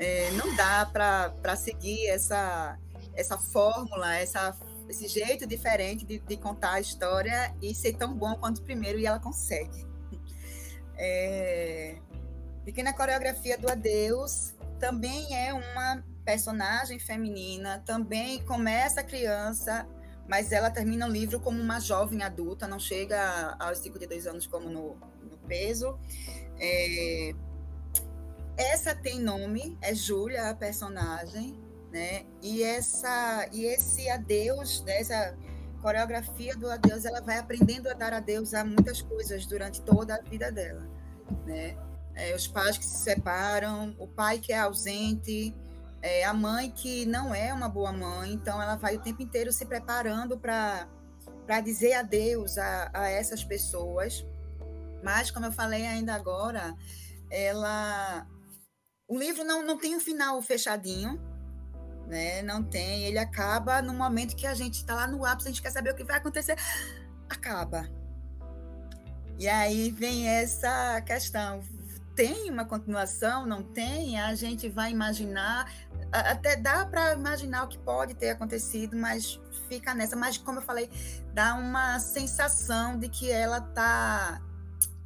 [0.02, 2.80] É, não dá para seguir essa,
[3.14, 4.58] essa fórmula, essa,
[4.88, 8.98] esse jeito diferente de, de, contar a história e ser tão bom quanto o primeiro,
[8.98, 9.86] e ela consegue.
[10.96, 11.98] É,
[12.64, 19.86] Pequena Coreografia do Adeus também é uma personagem feminina, também começa criança,
[20.30, 24.70] mas ela termina o livro como uma jovem adulta, não chega aos 52 anos como
[24.70, 24.96] no,
[25.30, 26.00] no peso.
[26.58, 27.34] É,
[28.60, 31.58] essa tem nome, é Júlia, a personagem,
[31.92, 32.26] né?
[32.42, 35.00] E essa e esse adeus, né?
[35.00, 35.38] essa
[35.82, 40.22] coreografia do adeus, ela vai aprendendo a dar adeus a muitas coisas durante toda a
[40.22, 40.86] vida dela,
[41.46, 41.78] né?
[42.14, 45.56] É, os pais que se separam, o pai que é ausente,
[46.02, 49.54] é, a mãe que não é uma boa mãe, então ela vai o tempo inteiro
[49.54, 54.26] se preparando para dizer adeus a, a essas pessoas.
[55.02, 56.76] Mas, como eu falei ainda agora,
[57.30, 58.28] ela
[59.10, 61.20] o livro não, não tem um final fechadinho,
[62.08, 62.44] né?
[62.44, 63.06] Não tem.
[63.06, 65.92] Ele acaba no momento que a gente está lá no ápice, a gente quer saber
[65.92, 66.56] o que vai acontecer.
[67.28, 67.90] Acaba.
[69.40, 71.64] E aí vem essa questão.
[72.16, 73.48] Tem uma continuação?
[73.48, 74.20] Não tem?
[74.20, 75.72] A gente vai imaginar.
[76.12, 80.16] Até dá para imaginar o que pode ter acontecido, mas fica nessa.
[80.16, 80.88] Mas, como eu falei,
[81.34, 84.40] dá uma sensação de que ela tá.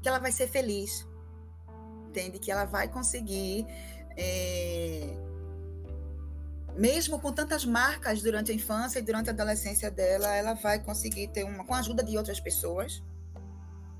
[0.02, 1.08] que ela vai ser feliz.
[2.10, 2.38] Entende?
[2.38, 3.66] Que ela vai conseguir
[4.18, 5.14] é,
[6.76, 11.28] mesmo com tantas marcas durante a infância e durante a adolescência dela, ela vai conseguir
[11.28, 13.04] ter uma, com a ajuda de outras pessoas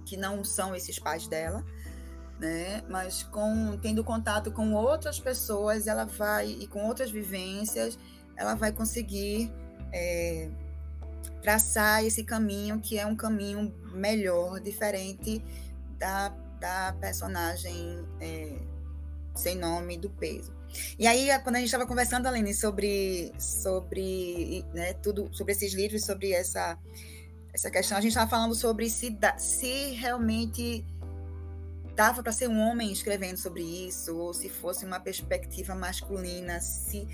[0.06, 1.64] que não são esses pais dela,
[2.40, 2.84] né?
[2.90, 7.98] Mas com tendo contato com outras pessoas, ela vai e com outras vivências,
[8.36, 9.52] ela vai conseguir
[9.92, 10.50] é,
[11.42, 15.44] traçar esse caminho que é um caminho melhor, diferente
[15.98, 18.58] da, da personagem é,
[19.36, 20.54] sem nome do peso.
[20.98, 26.04] E aí, quando a gente estava conversando, Aline, sobre, sobre né, tudo, sobre esses livros,
[26.04, 26.78] sobre essa,
[27.54, 30.84] essa questão, a gente estava falando sobre se, se realmente
[31.96, 37.08] dava para ser um homem escrevendo sobre isso, ou se fosse uma perspectiva masculina, se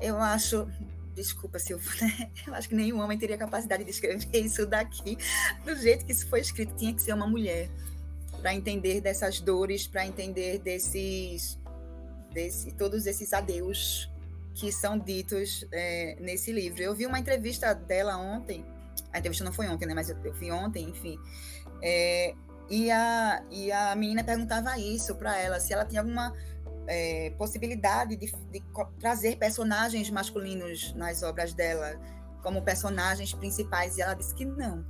[0.00, 0.66] eu acho,
[1.14, 2.30] desculpa Silvio, né?
[2.46, 5.18] Eu acho que nenhum homem teria capacidade de escrever isso daqui
[5.64, 7.68] do jeito que isso foi escrito, tinha que ser uma mulher
[8.44, 11.58] para entender dessas dores, para entender desses,
[12.30, 14.12] desse, todos esses adeus
[14.52, 16.82] que são ditos é, nesse livro.
[16.82, 18.62] Eu vi uma entrevista dela ontem,
[19.10, 19.94] a entrevista não foi ontem, né?
[19.94, 21.18] Mas eu, vi ontem, enfim.
[21.82, 22.34] É,
[22.68, 26.30] e, a, e a menina perguntava isso para ela, se ela tinha alguma
[26.86, 28.62] é, possibilidade de, de,
[29.00, 31.98] trazer personagens masculinos nas obras dela
[32.42, 34.84] como personagens principais, e ela disse que não.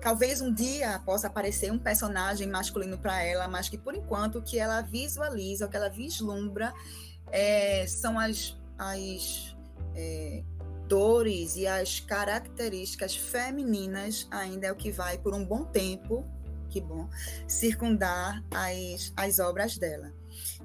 [0.00, 4.42] Talvez um dia possa aparecer um personagem masculino para ela, mas que por enquanto o
[4.42, 6.72] que ela visualiza, o que ela vislumbra,
[7.30, 9.56] é, são as, as
[9.94, 10.42] é,
[10.86, 16.24] dores e as características femininas, ainda é o que vai por um bom tempo,
[16.70, 17.08] que bom,
[17.46, 20.12] circundar as, as obras dela.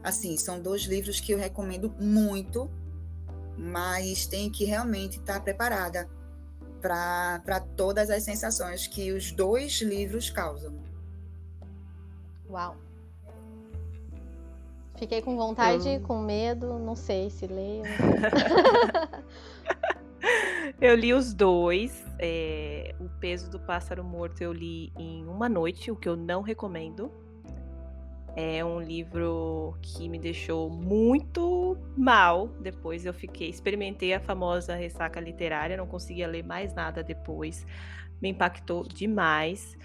[0.03, 2.69] Assim, são dois livros que eu recomendo muito,
[3.57, 6.09] mas tem que realmente estar preparada
[6.83, 10.77] para todas as sensações que os dois livros causam.
[12.49, 12.75] Uau!
[14.95, 16.01] Fiquei com vontade, eu...
[16.01, 17.83] com medo, não sei se leio.
[20.79, 22.03] eu li os dois.
[22.19, 22.93] É...
[22.99, 27.11] O Peso do Pássaro Morto eu li em uma noite, o que eu não recomendo.
[28.35, 32.47] É um livro que me deixou muito mal.
[32.59, 37.65] Depois eu fiquei, experimentei a famosa ressaca literária, não conseguia ler mais nada depois.
[38.21, 39.77] Me impactou demais.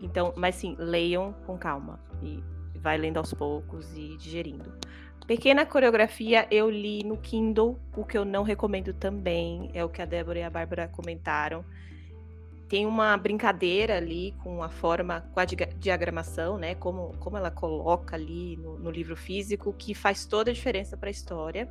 [0.00, 2.42] Então, mas sim, leiam com calma e
[2.78, 4.72] vai lendo aos poucos e digerindo.
[5.26, 10.00] Pequena coreografia eu li no Kindle, o que eu não recomendo também, é o que
[10.00, 11.62] a Débora e a Bárbara comentaram
[12.68, 16.74] tem uma brincadeira ali com a forma, com a diagramação, né?
[16.74, 21.08] Como, como ela coloca ali no, no livro físico, que faz toda a diferença para
[21.08, 21.68] a história.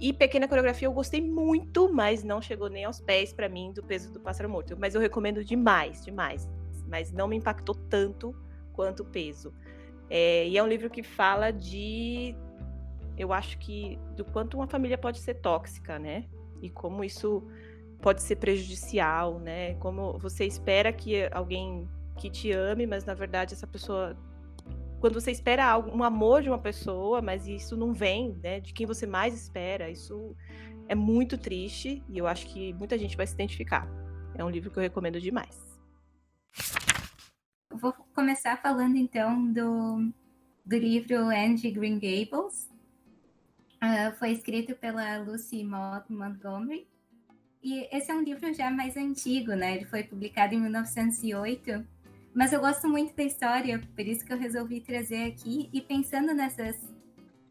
[0.00, 3.82] E Pequena Coreografia eu gostei muito, mas não chegou nem aos pés para mim do
[3.82, 4.76] peso do pássaro morto.
[4.78, 6.48] Mas eu recomendo demais, demais.
[6.88, 8.34] Mas não me impactou tanto
[8.72, 9.52] quanto o peso.
[10.08, 12.34] É, e é um livro que fala de.
[13.16, 16.24] Eu acho que do quanto uma família pode ser tóxica, né?
[16.62, 17.46] E como isso
[18.04, 19.76] pode ser prejudicial, né?
[19.76, 21.88] Como você espera que alguém
[22.18, 24.14] que te ame, mas na verdade essa pessoa
[25.00, 28.72] quando você espera algo, um amor de uma pessoa, mas isso não vem, né, de
[28.72, 30.36] quem você mais espera, isso
[30.86, 33.88] é muito triste e eu acho que muita gente vai se identificar.
[34.34, 35.58] É um livro que eu recomendo demais.
[37.70, 40.12] Vou começar falando então do,
[40.64, 42.70] do livro Angie Green Gables.
[43.82, 46.86] Uh, foi escrito pela Lucy Maud Montgomery
[47.64, 49.76] e esse é um livro já mais antigo, né?
[49.76, 51.82] Ele foi publicado em 1908.
[52.34, 55.70] Mas eu gosto muito da história, por isso que eu resolvi trazer aqui.
[55.72, 56.76] E pensando nessas,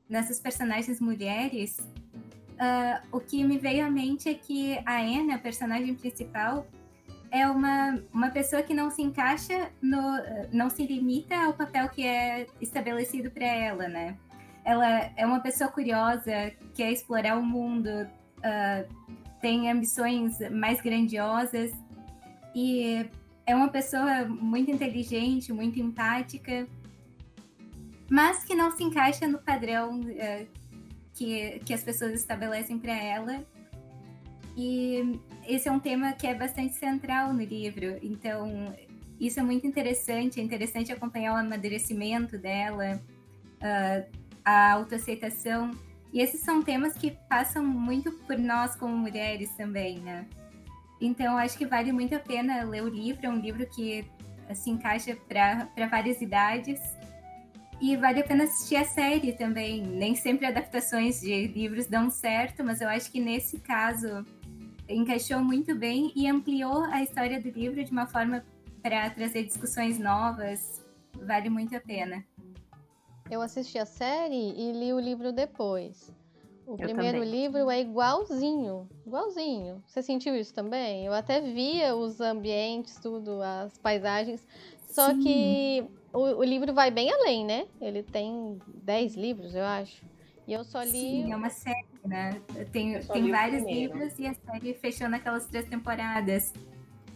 [0.08, 5.40] nessas personagens mulheres, uh, o que me veio à mente é que a Anne, a
[5.40, 6.68] personagem principal,
[7.32, 10.00] é uma, uma pessoa que não se encaixa, no,
[10.52, 14.16] não se limita ao papel que é estabelecido para ela, né?
[14.64, 19.04] Ela é uma pessoa curiosa, quer explorar o mundo, uh,
[19.44, 21.70] tem ambições mais grandiosas
[22.56, 23.06] e
[23.46, 26.66] é uma pessoa muito inteligente, muito empática,
[28.10, 30.48] mas que não se encaixa no padrão uh,
[31.14, 33.46] que, que as pessoas estabelecem para ela.
[34.56, 38.74] E esse é um tema que é bastante central no livro, então
[39.20, 40.40] isso é muito interessante.
[40.40, 43.02] É interessante acompanhar o amadurecimento dela,
[43.60, 45.72] uh, a autoaceitação.
[46.14, 50.28] E esses são temas que passam muito por nós como mulheres também, né?
[51.02, 53.26] Então, acho que vale muito a pena ler o livro.
[53.26, 56.80] É um livro que se assim, encaixa para várias idades.
[57.82, 59.82] E vale a pena assistir a série também.
[59.82, 64.26] Nem sempre adaptações de livros dão certo, mas eu acho que nesse caso
[64.88, 68.46] encaixou muito bem e ampliou a história do livro de uma forma
[68.82, 70.86] para trazer discussões novas.
[71.26, 72.24] Vale muito a pena.
[73.34, 76.14] Eu assisti a série e li o livro depois.
[76.68, 77.32] O Eu primeiro também.
[77.32, 79.82] livro é igualzinho, igualzinho.
[79.88, 81.04] Você sentiu isso também?
[81.08, 84.46] Eu até via os ambientes, tudo, as paisagens.
[84.88, 85.20] Só Sim.
[85.22, 87.66] que o, o livro vai bem além, né?
[87.82, 90.06] Ele tem 10 livros, eu acho.
[90.48, 90.92] E eu só li.
[90.92, 92.40] Sim, é uma série, né?
[92.72, 96.54] Tem, tem li vários livros e a série fechou naquelas três temporadas.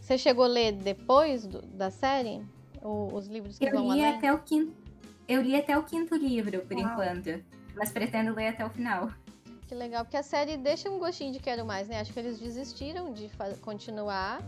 [0.01, 2.41] Você chegou a ler depois do- da série?
[2.81, 4.15] O- os livros que Eu vão li além?
[4.15, 4.86] até o quinto.
[5.27, 6.85] Eu li até o quinto livro, por Uau.
[6.91, 7.43] enquanto.
[7.75, 9.11] Mas pretendo ler até o final.
[9.67, 11.99] Que legal, porque a série deixa um gostinho de quero mais, né?
[11.99, 13.29] Acho que eles desistiram de
[13.61, 14.41] continuar.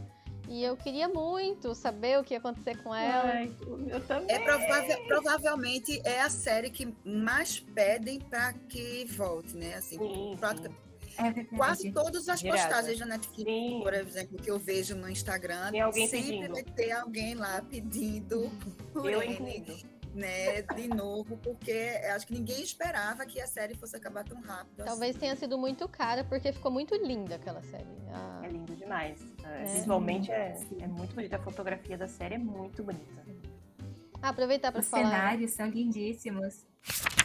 [0.47, 3.29] E eu queria muito saber o que ia acontecer com ela.
[3.29, 3.51] Ai,
[3.87, 4.35] eu também.
[4.35, 9.75] É provável, provavelmente é a série que mais pedem para que volte, né?
[9.75, 10.75] Assim, Sim, sim.
[11.17, 12.61] É quase todas as Direto.
[12.61, 13.79] postagens da Netflix, Sim.
[13.83, 16.53] por exemplo, que eu vejo no Instagram, Tem alguém sempre pedindo.
[16.53, 18.49] vai ter alguém lá pedindo
[18.93, 19.75] por Eu ele, incluído.
[20.19, 20.61] Né?
[20.61, 21.71] De novo, porque
[22.13, 24.83] acho que ninguém esperava que a série fosse acabar tão rápido.
[24.85, 25.19] Talvez assim.
[25.19, 27.87] tenha sido muito cara, porque ficou muito linda aquela série.
[28.13, 29.19] A- É lindo demais.
[29.43, 29.65] É, É.
[29.65, 31.37] Visualmente é, é muito bonita.
[31.37, 33.25] A fotografia da série é muito bonita.
[34.21, 35.05] Ah, aproveitar para Os falar.
[35.05, 36.65] cenários são lindíssimos.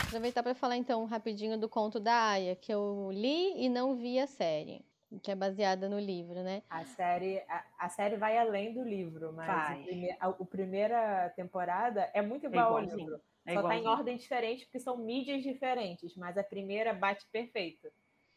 [0.07, 4.19] Aproveitar para falar então rapidinho do conto da Aya, que eu li e não vi
[4.21, 4.85] a série,
[5.23, 6.63] que é baseada no livro, né?
[6.71, 11.31] A série, a, a série vai além do livro, mas o prime- a, o primeira
[11.37, 12.99] temporada é muito igual ao igualzinho.
[12.99, 13.21] livro.
[13.47, 17.89] É Só tá em ordem diferente porque são mídias diferentes, mas a primeira bate perfeito.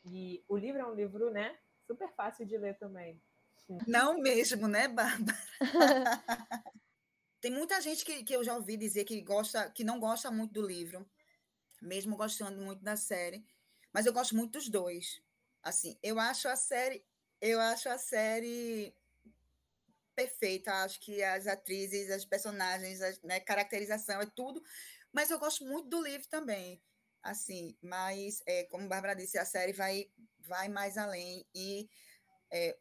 [0.06, 3.20] E o livro é um livro, né, super fácil de ler também.
[3.88, 5.38] Não mesmo, né, Bárbara?
[7.40, 10.54] Tem muita gente que, que eu já ouvi dizer que gosta, que não gosta muito
[10.54, 11.06] do livro,
[11.82, 13.46] mesmo gostando muito da série,
[13.94, 15.22] mas eu gosto muito dos dois.
[15.68, 17.06] Assim, eu acho a série,
[17.42, 18.96] eu acho a série
[20.16, 24.64] perfeita, acho que as atrizes, as personagens, a né, caracterização é tudo,
[25.12, 26.82] mas eu gosto muito do livro também.
[27.22, 30.10] Assim, mas é, como Bárbara disse, a série vai
[30.40, 31.90] vai mais além e
[32.50, 32.78] é,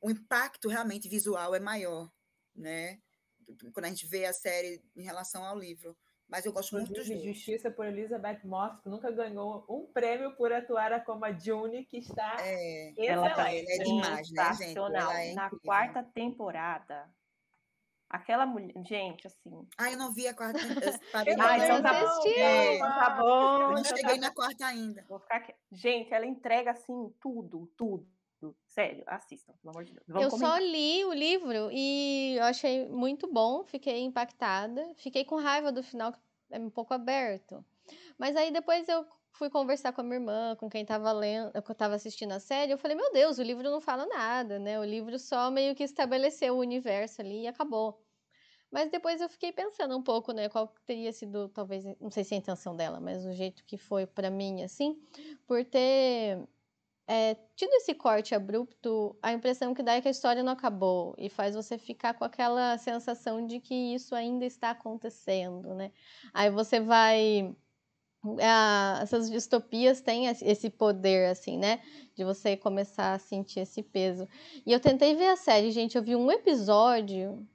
[0.00, 2.08] o impacto realmente visual é maior,
[2.54, 3.02] né?
[3.72, 5.98] Quando a gente vê a série em relação ao livro.
[6.28, 7.36] Mas eu gosto muito dos Inclusive, dois.
[7.36, 11.98] Justiça por Elizabeth Moss, que nunca ganhou um prêmio por atuar como a June, que
[11.98, 13.80] está É, Ela tá excelente.
[13.80, 14.78] é demais, né, gente?
[14.78, 17.08] Ela é Na quarta temporada,
[18.10, 18.74] aquela mulher.
[18.84, 19.66] Gente, assim.
[19.78, 20.58] ah, eu não vi a quarta.
[20.60, 22.28] Eu parei Eu na Ah, então tá bom.
[22.28, 23.60] É, tá bom.
[23.62, 25.04] eu não então cheguei tá na quarta ainda.
[25.08, 25.54] Vou ficar aqui.
[25.72, 28.06] Gente, ela entrega assim tudo, tudo.
[28.66, 30.04] Sério, assistam, pelo amor de Deus.
[30.06, 30.62] Vamos eu só comentar.
[30.62, 34.94] li o livro e eu achei muito bom, fiquei impactada.
[34.96, 36.18] Fiquei com raiva do final, que
[36.50, 37.64] é um pouco aberto.
[38.18, 41.70] Mas aí depois eu fui conversar com a minha irmã, com quem tava lendo, que
[41.70, 44.78] eu tava assistindo a série, eu falei, meu Deus, o livro não fala nada, né?
[44.80, 48.04] O livro só meio que estabeleceu o universo ali e acabou.
[48.70, 52.34] Mas depois eu fiquei pensando um pouco, né, qual teria sido, talvez, não sei se
[52.34, 55.00] é a intenção dela, mas o jeito que foi pra mim, assim,
[55.46, 56.46] por ter
[57.08, 61.14] é, tido esse corte abrupto, a impressão que dá é que a história não acabou
[61.18, 65.90] e faz você ficar com aquela sensação de que isso ainda está acontecendo, né?
[66.34, 67.54] Aí você vai.
[68.42, 71.80] ah, essas distopias têm esse- poder, assim, né?
[72.14, 74.28] De você começar a sentir esse peso.
[74.66, 75.96] E eu tentei ver a série, gente.
[75.96, 77.46] Eu vi um episódio.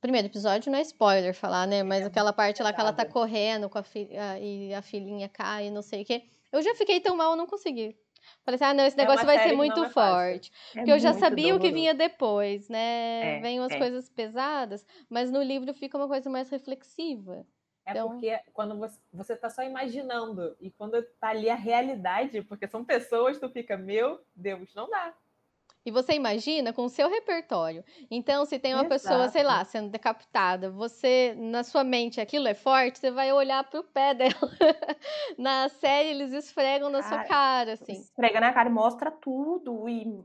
[0.00, 1.82] Primeiro episódio não é spoiler falar, né?
[1.82, 5.66] Mas aquela parte lá que ela tá correndo com a filha e a filhinha cai
[5.66, 6.22] e não sei o quê.
[6.52, 7.96] Eu já fiquei tão mal, eu não consegui.
[8.44, 10.50] Falei assim, ah, não, esse É negócio vai série ser muito é forte.
[10.74, 11.74] É Porque eu já sabia o que doloroso.
[11.74, 13.38] vinha depois, né?
[13.38, 13.78] É, Vem umas é.
[13.78, 17.46] coisas pesadas, mas no livro fica uma coisa mais reflexiva.
[17.86, 22.42] É Então- porque quando você, você tá só imaginando, e quando tá ali a realidade,
[22.42, 25.14] porque são pessoas, tu fica, meu Deus, não dá.
[25.84, 27.84] E você imagina com o seu repertório.
[28.10, 29.56] Então, se tem uma pessoa, sei Exato.
[29.56, 34.12] lá, sendo decapitada, você, na sua mente, aquilo é forte, você vai olhar pro pé
[34.14, 34.34] dela.
[35.38, 37.92] na série, eles esfregam na sua Cara, assim.
[37.92, 39.88] Esfrega na cara e mostra tudo.
[39.88, 40.22] E...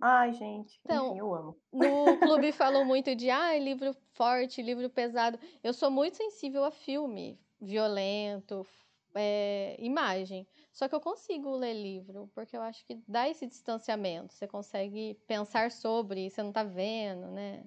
[0.00, 0.78] Ai, gente.
[0.84, 1.56] Então, Enfim, eu amo.
[1.72, 5.38] No clube falam muito de ah, livro forte, livro pesado.
[5.64, 8.66] Eu sou muito sensível a filme violento,
[9.14, 10.46] é, imagem.
[10.76, 14.34] Só que eu consigo ler livro, porque eu acho que dá esse distanciamento.
[14.34, 17.64] Você consegue pensar sobre, você não tá vendo, né?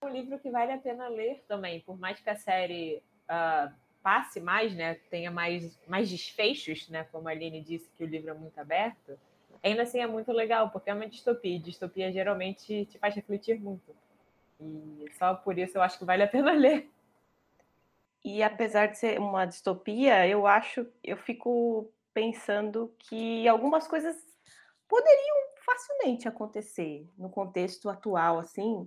[0.00, 3.70] É um livro que vale a pena ler também, por mais que a série ah,
[4.02, 8.30] passe mais, né, tenha mais, mais desfechos, né, como a Aline disse que o livro
[8.30, 9.18] é muito aberto,
[9.62, 13.60] ainda assim é muito legal, porque é uma distopia, e distopia geralmente te faz refletir
[13.60, 13.94] muito.
[14.58, 16.88] E só por isso eu acho que vale a pena ler.
[18.24, 24.14] E apesar de ser uma distopia, eu acho, eu fico pensando que algumas coisas
[24.86, 28.86] poderiam facilmente acontecer no contexto atual, assim,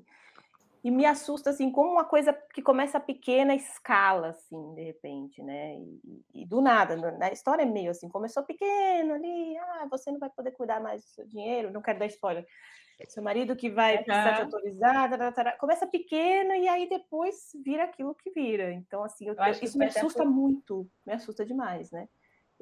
[0.83, 5.41] e me assusta assim como uma coisa que começa a pequena escala assim de repente
[5.41, 10.11] né e, e, do nada na história é meio assim começou pequeno ali ah você
[10.11, 12.45] não vai poder cuidar mais do seu dinheiro não quero dar spoiler
[13.07, 14.03] seu marido que vai uhum.
[14.03, 19.35] precisar te autorizar começa pequeno e aí depois vira aquilo que vira então assim eu,
[19.35, 20.29] eu isso me assusta por...
[20.29, 22.09] muito me assusta demais né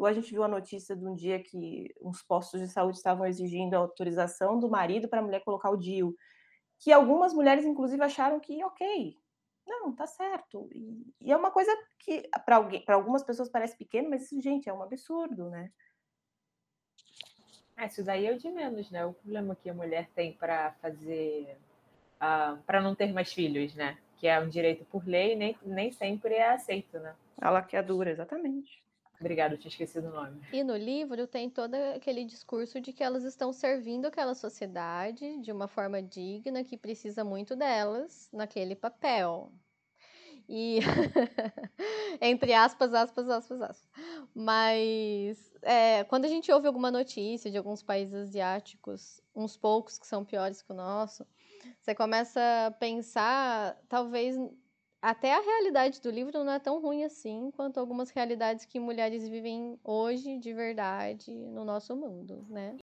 [0.02, 3.24] ou a gente viu a notícia de um dia que uns postos de saúde estavam
[3.24, 6.16] exigindo a autorização do marido para a mulher colocar o DIU
[6.80, 9.16] que algumas mulheres, inclusive, acharam que, ok,
[9.68, 10.68] não, tá certo.
[10.74, 14.82] E, e é uma coisa que, para algumas pessoas parece pequeno, mas, gente, é um
[14.82, 15.72] absurdo, né?
[17.78, 19.06] É, isso daí é o de menos, né?
[19.06, 21.56] O problema que a mulher tem para fazer,
[22.16, 24.00] uh, para não ter mais filhos, né?
[24.18, 27.16] Que é um direito por lei, nem, nem sempre é aceito, né?
[27.40, 28.82] A dura exatamente.
[29.22, 30.42] Obrigada, tinha esquecido o nome.
[30.52, 35.52] E no livro tem todo aquele discurso de que elas estão servindo aquela sociedade de
[35.52, 39.52] uma forma digna que precisa muito delas naquele papel.
[40.50, 40.80] E
[42.20, 43.90] entre aspas, aspas, aspas, aspas.
[44.34, 50.08] Mas é, quando a gente ouve alguma notícia de alguns países asiáticos, uns poucos que
[50.08, 51.28] são piores que o nosso,
[51.80, 54.36] você começa a pensar, talvez
[55.02, 59.28] até a realidade do livro não é tão ruim assim quanto algumas realidades que mulheres
[59.28, 62.78] vivem hoje de verdade no nosso mundo, né?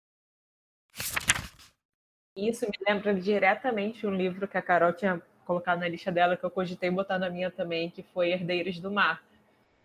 [2.36, 6.44] Isso me lembra diretamente um livro que a Carol tinha colocado na lista dela, que
[6.44, 9.22] eu cogitei botar na minha também, que foi Herdeiros do Mar.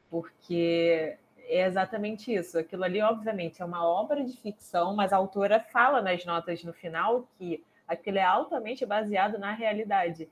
[0.10, 2.58] Porque é exatamente isso.
[2.58, 6.74] Aquilo ali, obviamente, é uma obra de ficção, mas a autora fala nas notas no
[6.74, 10.30] final que aquilo é altamente baseado na realidade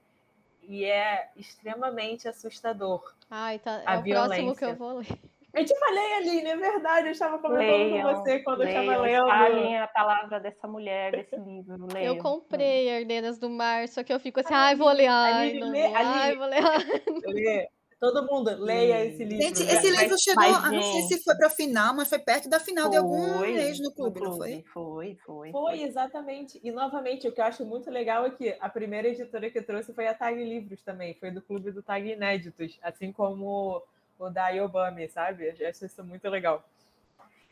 [0.68, 3.01] e é extremamente assustador.
[3.32, 3.82] Ai, tá.
[3.82, 4.43] É a o violência.
[4.43, 5.20] próximo que eu vou ler.
[5.53, 7.07] Eu te falei, Aline, é verdade.
[7.07, 9.55] Eu estava comentando leiam, com você quando leiam, eu estava lendo.
[9.55, 11.88] Falem a palavra dessa mulher, desse livro.
[11.91, 12.15] Leiam.
[12.15, 15.07] Eu comprei Herdeiras do Mar, só que eu fico assim, ai, vou ler.
[15.07, 16.61] Ai, Aline, não, lê, ai, vou ler.
[17.26, 17.70] Lê.
[17.99, 19.43] Todo mundo, leia esse livro.
[19.43, 22.19] Gente, esse livro mas, chegou, mas, não sei se foi para o final, mas foi
[22.19, 24.63] perto da final foi, de algum mês no clube, no clube, não foi?
[24.71, 25.51] Foi, foi.
[25.51, 26.59] Foi, exatamente.
[26.63, 29.93] E, novamente, o que eu acho muito legal é que a primeira editora que trouxe
[29.93, 33.81] foi a Tag Livros também, foi do clube do Tag Inéditos, assim como
[34.19, 35.55] o da Yobami, sabe?
[35.57, 36.63] Eu acho isso muito legal.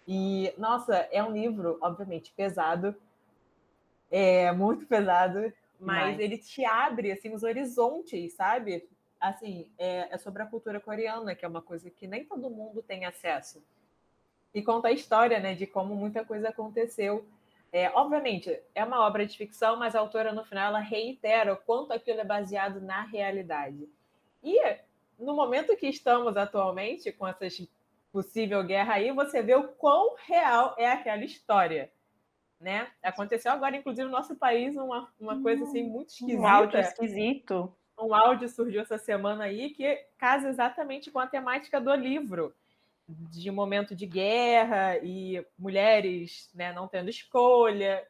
[0.07, 2.95] E, nossa, é um livro, obviamente, pesado,
[4.11, 8.87] é muito pesado, mas, mas, ele te abre assim os horizontes, sabe?
[9.29, 12.81] Assim, é, é, sobre a cultura coreana, que é uma coisa que nem todo mundo
[12.81, 13.63] tem acesso.
[14.53, 17.25] E conta a história, né, de como muita coisa aconteceu.
[17.71, 21.57] É, obviamente, é uma obra de ficção, mas a autora, no final, ela reitera o
[21.57, 23.89] quanto aquilo é baseado na realidade.
[24.43, 24.59] E
[25.19, 27.45] no momento que estamos atualmente, com essa
[28.11, 31.91] possível guerra aí, você vê o quão real é aquela história.
[32.59, 32.87] Né?
[33.03, 36.41] Aconteceu agora, inclusive, no nosso país, uma, uma coisa assim muito esquisita.
[36.41, 41.79] Um áudio esquisito um áudio surgiu essa semana aí que casa exatamente com a temática
[41.79, 42.53] do livro,
[43.07, 48.05] de momento de guerra e mulheres né, não tendo escolha.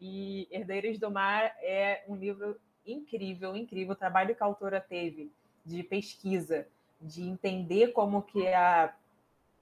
[0.00, 3.92] E Herdeiros do Mar é um livro incrível, incrível.
[3.92, 5.32] O trabalho que a autora teve
[5.64, 6.66] de pesquisa,
[7.00, 8.94] de entender como que a,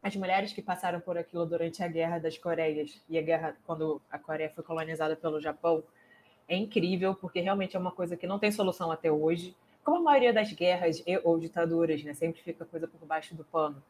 [0.03, 4.03] as mulheres que passaram por aquilo durante a Guerra das Coreias e a guerra quando
[4.11, 5.83] a Coreia foi colonizada pelo Japão
[6.47, 10.01] é incrível, porque realmente é uma coisa que não tem solução até hoje como a
[10.01, 13.83] maioria das guerras ou ditaduras, né, sempre fica coisa por baixo do pano.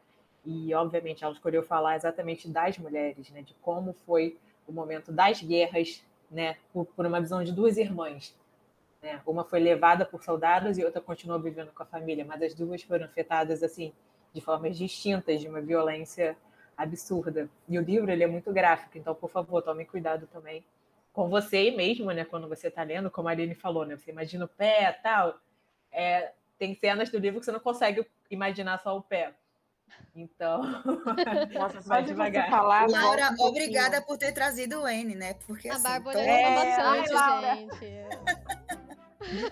[0.44, 4.36] E, obviamente, ela escolheu falar exatamente das mulheres, né, de como foi
[4.66, 8.36] o momento das guerras, né, por, por uma visão de duas irmãs.
[9.02, 9.20] Né?
[9.26, 12.82] Uma foi levada por soldados e outra continuou vivendo com a família, mas as duas
[12.82, 13.92] foram afetadas assim
[14.32, 16.36] de formas distintas, de uma violência
[16.76, 17.48] absurda.
[17.68, 20.64] E o livro ele é muito gráfico, então, por favor, tome cuidado também
[21.12, 24.46] com você mesmo, né, quando você está lendo, como a Aline falou, né, você imagina
[24.46, 25.38] o pé, tal,
[25.94, 29.32] é, tem cenas do livro que você não consegue imaginar só o pé.
[30.14, 30.62] Então,
[31.54, 32.50] Nossa, vai devagar.
[32.50, 35.34] Falar, Laura, um obrigada por ter trazido o N, né?
[35.46, 36.24] Porque a assim, Bárbara tô...
[36.24, 37.94] é, bastante, ai, gente.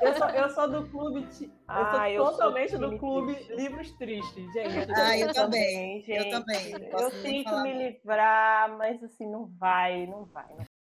[0.02, 1.26] Eu sou, eu sou do clube.
[1.40, 3.54] Eu ah, sou totalmente do clube triste.
[3.54, 4.92] Livros Tristes, gente.
[4.94, 6.02] Ah, eu, também.
[6.02, 6.10] Gente.
[6.10, 6.72] Eu também.
[6.72, 10.46] Eu tento me livrar, mas assim, não vai, não vai.
[10.50, 10.71] Não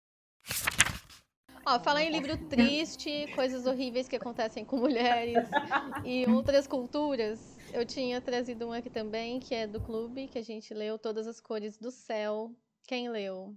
[1.65, 5.47] Ó, falar em livro triste, coisas horríveis que acontecem com mulheres
[6.03, 7.57] e outras culturas.
[7.73, 11.27] Eu tinha trazido um aqui também, que é do clube, que a gente leu Todas
[11.27, 12.51] as Cores do Céu.
[12.87, 13.55] Quem leu?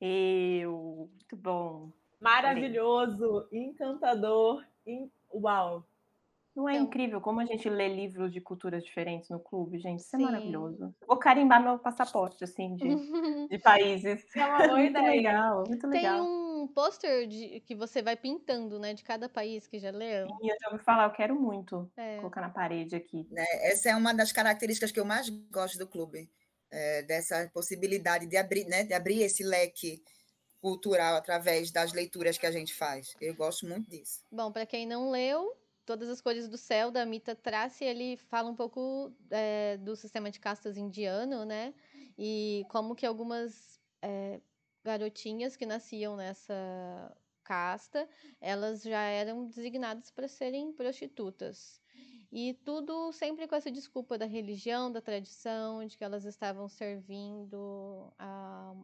[0.00, 1.10] Eu.
[1.10, 1.90] Muito bom.
[2.20, 5.10] Maravilhoso, encantador, in...
[5.34, 5.84] uau.
[6.54, 10.00] Não é Então- incrível como a gente lê livros de culturas diferentes no clube, gente?
[10.00, 10.24] Isso é Sim.
[10.24, 10.94] maravilhoso.
[11.06, 12.88] Vou carimbar meu passaporte, assim, de,
[13.48, 14.24] de países.
[14.36, 15.10] É uma boa muito ideia.
[15.10, 16.24] legal, muito Tem legal.
[16.24, 18.94] um pôster de- que você vai pintando, né?
[18.94, 20.26] De cada país que já leu.
[20.42, 22.16] E eu já ouvi falar, eu quero muito É.
[22.18, 23.26] colocar na parede aqui.
[23.30, 23.44] né?
[23.62, 26.30] Essa é uma das características que eu mais gosto do clube,
[26.70, 30.02] é, dessa possibilidade de abrir, né, de abrir esse leque
[30.60, 33.14] cultural através das leituras que a gente faz.
[33.20, 34.20] Eu gosto muito disso.
[34.30, 35.56] Bom, para quem não leu,
[35.86, 40.30] Todas as Cores do Céu, da Mita Trace, ele fala um pouco é, do sistema
[40.30, 41.74] de castas indiano, né?
[42.16, 44.40] E como que algumas é,
[44.84, 48.08] garotinhas que nasciam nessa casta,
[48.40, 51.80] elas já eram designadas para serem prostitutas.
[52.32, 58.12] E tudo sempre com essa desculpa da religião, da tradição, de que elas estavam servindo
[58.18, 58.74] a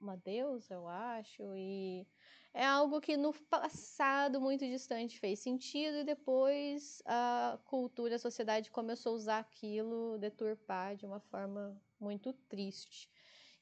[0.00, 2.06] uma deusa, eu acho, e
[2.52, 8.70] é algo que no passado muito distante fez sentido e depois a cultura, a sociedade
[8.70, 13.10] começou a usar aquilo, deturpar de uma forma muito triste.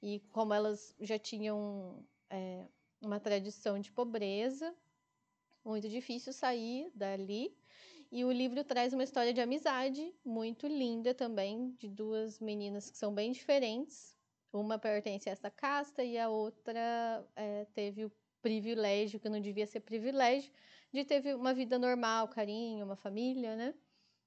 [0.02, 2.66] E como elas já tinham é,
[3.00, 4.74] uma tradição de pobreza,
[5.64, 7.56] muito difícil sair dali.
[8.10, 12.98] E o livro traz uma história de amizade muito linda também, de duas meninas que
[12.98, 14.14] são bem diferentes.
[14.52, 19.66] Uma pertence a essa casta e a outra é, teve o privilégio, que não devia
[19.66, 20.52] ser privilégio,
[20.92, 23.74] de ter uma vida normal, carinho, uma família, né?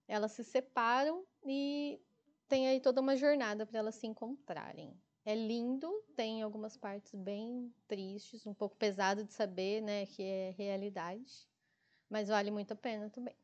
[0.08, 2.02] Elas se separam e
[2.48, 5.00] tem aí toda uma jornada para elas se encontrarem.
[5.26, 10.54] É lindo, tem algumas partes bem tristes, um pouco pesado de saber, né, que é
[10.56, 11.48] realidade,
[12.08, 13.36] mas vale muito a pena também.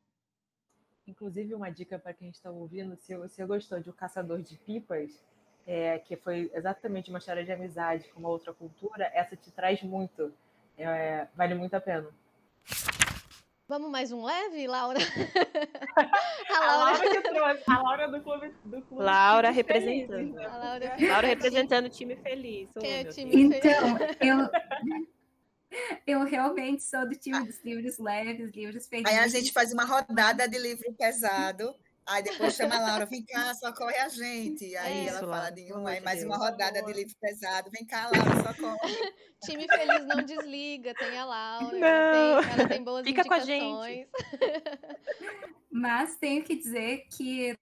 [1.08, 5.24] Inclusive, uma dica para quem está ouvindo: se você gostou de O Caçador de Pipas,
[5.66, 9.82] é, que foi exatamente uma história de amizade com uma outra cultura, essa te traz
[9.82, 10.32] muito.
[10.78, 12.08] É, vale muito a pena.
[13.72, 14.98] Vamos mais um leve, Laura?
[16.50, 18.54] a A Laura, Laura que trouxe, a Laura do clube.
[18.66, 20.34] Do clube Laura representando.
[20.34, 20.44] né?
[20.44, 22.68] a Laura, Laura representando o time feliz.
[22.76, 23.44] Oh, Quem é o time.
[23.44, 29.10] Então, eu, eu realmente sou do time dos livros leves, livros felizes.
[29.10, 31.74] Aí a gente faz uma rodada de livro pesado.
[32.06, 34.64] Aí depois chama a Laura, vem cá, socorre a gente.
[34.76, 35.08] Aí É.
[35.08, 36.50] ela Isso, fala de um, de mais uma Deus.
[36.50, 37.70] rodada de livro pesado.
[37.70, 39.12] Vem cá, Laura, socorre.
[39.44, 41.88] time feliz não desliga, tem a Laura, Não.
[41.88, 44.06] ela tem, ela tem boas Fica com a indicações.
[45.70, 47.56] Mas tenho que dizer que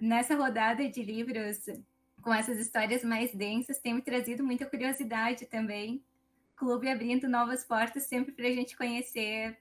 [0.00, 1.58] nessa rodada de livros
[2.22, 6.04] com essas histórias mais densas tem me trazido muita curiosidade também.
[6.56, 9.56] Clube abrindo novas portas sempre para a gente conhecer,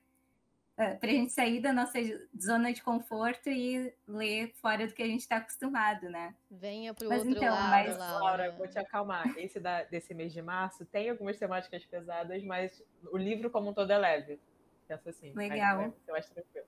[0.75, 1.97] para a gente sair da nossa
[2.39, 6.35] zona de conforto e ler fora do que a gente está acostumado, né?
[6.51, 8.51] Venha pro Mas outro então, lado, mas, Laura.
[8.51, 9.25] Vou te acalmar.
[9.37, 13.73] Esse da- desse mês de março tem algumas temáticas pesadas, mas o livro como um
[13.73, 14.39] todo é leve.
[14.87, 15.31] Pensa assim.
[15.33, 15.93] Legal.
[16.05, 16.67] ser mais tranquilo.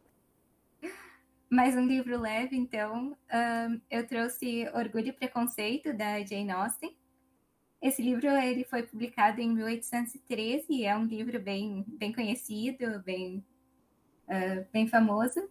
[1.50, 3.16] Mais um livro leve, então.
[3.30, 6.96] Ahn, eu trouxe Orgulho e Preconceito, da Jane Austen.
[7.82, 13.46] Esse livro ele foi publicado em 1813 e é um livro bem, bem conhecido, bem,
[14.28, 15.50] ah, bem famoso.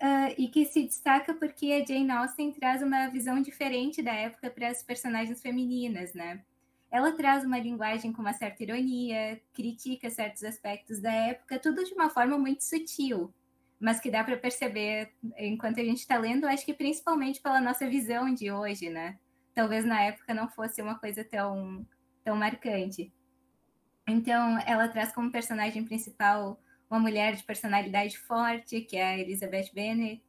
[0.00, 4.50] Ah, e que se destaca porque a Jane Austen traz uma visão diferente da época
[4.50, 6.42] para as personagens femininas, né?
[6.90, 11.94] Ela traz uma linguagem com uma certa ironia, critica certos aspectos da época, tudo de
[11.94, 13.32] uma forma muito sutil
[13.82, 17.84] mas que dá para perceber enquanto a gente está lendo, acho que principalmente pela nossa
[17.90, 19.18] visão de hoje, né?
[19.52, 21.84] Talvez na época não fosse uma coisa tão,
[22.22, 23.12] tão marcante.
[24.06, 26.61] Então, ela traz como personagem principal
[26.92, 30.22] uma mulher de personalidade forte, que é a Elizabeth Bennet,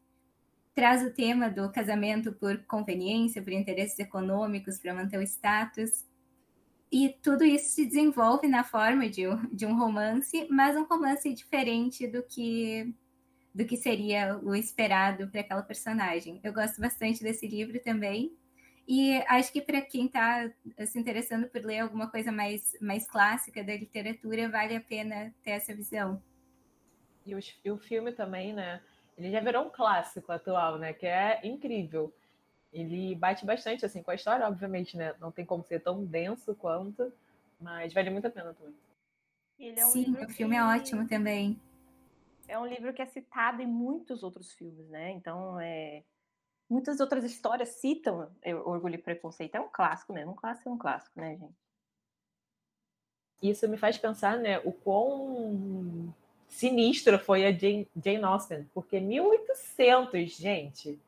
[0.74, 6.06] traz o tema do casamento por conveniência, por interesses econômicos, para manter o status.
[6.90, 11.32] E tudo isso se desenvolve na forma de um, de um romance, mas um romance
[11.34, 12.94] diferente do que
[13.54, 16.40] do que seria o esperado para aquela personagem.
[16.44, 18.36] Eu gosto bastante desse livro também.
[18.88, 20.50] E acho que para quem está
[20.88, 25.52] se interessando por ler alguma coisa mais, mais clássica da literatura, vale a pena ter
[25.52, 26.20] essa visão.
[27.26, 28.82] E, os- e o filme também, né?
[29.18, 30.94] Ele já virou um clássico atual, né?
[30.94, 32.14] Que é incrível.
[32.72, 35.14] Ele bate bastante assim com a história, obviamente, né?
[35.20, 37.14] Não tem como ser tão denso quanto,
[37.60, 38.76] mas vale muito a pena também.
[39.60, 41.60] Ele é um Sim, livro o filme é que- ótimo também.
[42.48, 45.12] É um livro que é citado em muitos outros filmes, né?
[45.12, 46.04] Então, é...
[46.70, 49.56] muitas outras histórias citam é, Orgulho e Preconceito.
[49.56, 50.32] É um clássico mesmo.
[50.32, 51.56] Um clássico é um clássico, né, gente?
[53.42, 56.14] Isso me faz pensar, né, o quão
[56.54, 61.00] sinistra foi a Jane, Jane Austen, porque 1800, gente,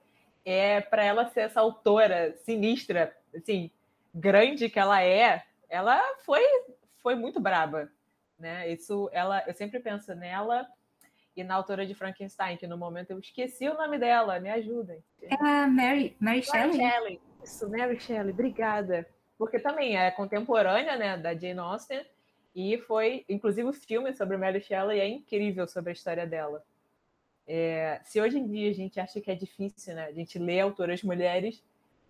[0.43, 3.71] é para ela ser essa autora sinistra, assim,
[4.13, 6.41] grande que ela é, ela foi
[6.97, 7.89] foi muito braba,
[8.39, 8.69] né?
[8.71, 10.67] Isso ela, eu sempre penso nela
[11.35, 15.03] e na autora de Frankenstein, que no momento eu esqueci o nome dela, me ajudem.
[15.21, 16.77] É a Mary, Mary Shelley.
[16.77, 17.21] Shelley.
[17.43, 19.07] Isso, Mary Shelley, obrigada.
[19.37, 22.03] Porque também é contemporânea, né, da Jane Austen,
[22.55, 26.63] e foi, inclusive, o filme sobre Mary Shelley é incrível sobre a história dela.
[27.45, 30.59] É, se hoje em dia a gente acha que é difícil, né, a gente lê
[30.61, 31.61] autoras mulheres,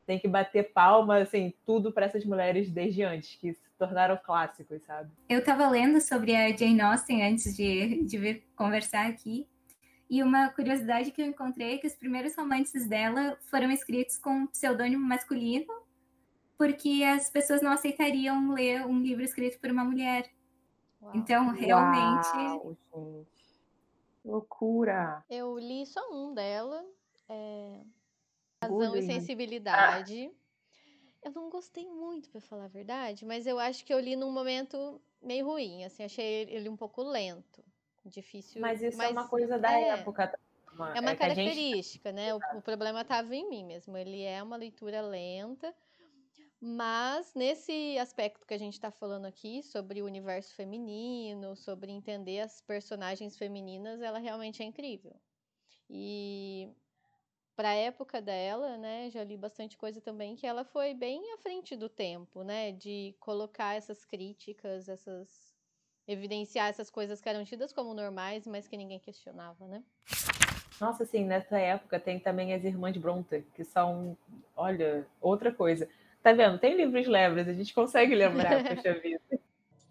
[0.05, 4.83] tem que bater palma, assim, tudo para essas mulheres desde antes, que se tornaram clássicos,
[4.83, 5.11] sabe?
[5.27, 9.47] Eu estava lendo sobre a Jane Austen antes de, de vir conversar aqui,
[10.07, 14.45] e uma curiosidade que eu encontrei é que os primeiros romances dela foram escritos com
[14.45, 15.65] pseudônimo masculino,
[16.57, 20.29] porque as pessoas não aceitariam ler um livro escrito por uma mulher.
[21.01, 21.11] Uau.
[21.15, 22.27] Então, realmente.
[22.35, 23.35] Uau, gente.
[24.23, 25.23] Loucura!
[25.29, 26.83] Eu li só um dela.
[27.29, 27.81] É...
[28.63, 30.31] Razão e sensibilidade.
[31.23, 34.31] Eu não gostei muito, para falar a verdade, mas eu acho que eu li num
[34.31, 37.63] momento meio ruim, assim, achei ele um pouco lento,
[38.05, 38.61] difícil.
[38.61, 40.37] Mas isso mas é uma coisa da é, época.
[40.93, 42.15] É uma é característica, gente...
[42.15, 42.33] né?
[42.33, 43.97] O, o problema estava em mim mesmo.
[43.97, 45.73] Ele é uma leitura lenta,
[46.61, 52.39] mas nesse aspecto que a gente está falando aqui sobre o universo feminino, sobre entender
[52.39, 55.15] as personagens femininas, ela realmente é incrível.
[55.89, 56.69] E
[57.55, 61.37] para a época dela, né, já li bastante coisa também que ela foi bem à
[61.37, 65.55] frente do tempo, né, de colocar essas críticas, essas
[66.07, 69.83] evidenciar essas coisas que eram tidas como normais, mas que ninguém questionava, né?
[70.79, 74.15] Nossa, assim, nessa época tem também as irmãs Bronte, que são,
[74.55, 75.89] olha, outra coisa.
[76.25, 76.57] Tá vendo?
[76.57, 79.21] Tem livros leves, a gente consegue lembrar, poxa vida.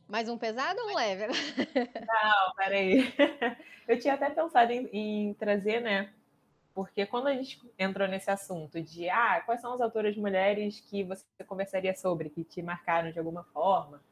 [0.08, 1.28] Mais um pesado ou um leve?
[1.28, 3.14] Não, peraí.
[3.86, 6.10] Eu tinha até pensado em, em trazer, né,
[6.74, 11.04] porque quando a gente entrou nesse assunto de ah, quais são as autoras mulheres que
[11.04, 14.02] você conversaria sobre, que te marcaram de alguma forma,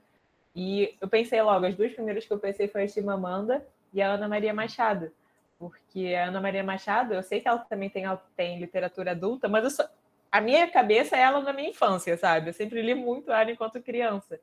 [0.55, 4.13] e eu pensei logo, as duas primeiras que eu pensei foi a Chimamanda e a
[4.13, 5.11] Ana Maria Machado,
[5.59, 8.05] porque a Ana Maria Machado, eu sei que ela também tem,
[8.37, 9.89] tem literatura adulta, mas só,
[10.33, 12.49] a minha cabeça é ela na minha infância, sabe?
[12.49, 14.41] Eu sempre li muito ela enquanto criança.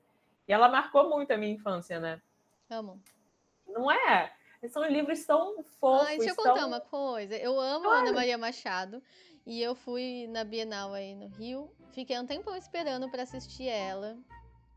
[0.47, 2.21] E ela marcou muito a minha infância, né?
[2.69, 3.01] Amo.
[3.67, 4.31] Não é?
[4.69, 6.07] São livros tão fofos.
[6.07, 7.35] Ai, deixa eu contar uma coisa.
[7.35, 9.01] Eu amo a Ana Maria Machado.
[9.45, 11.71] E eu fui na Bienal aí no Rio.
[11.91, 14.15] Fiquei um tempão esperando para assistir ela.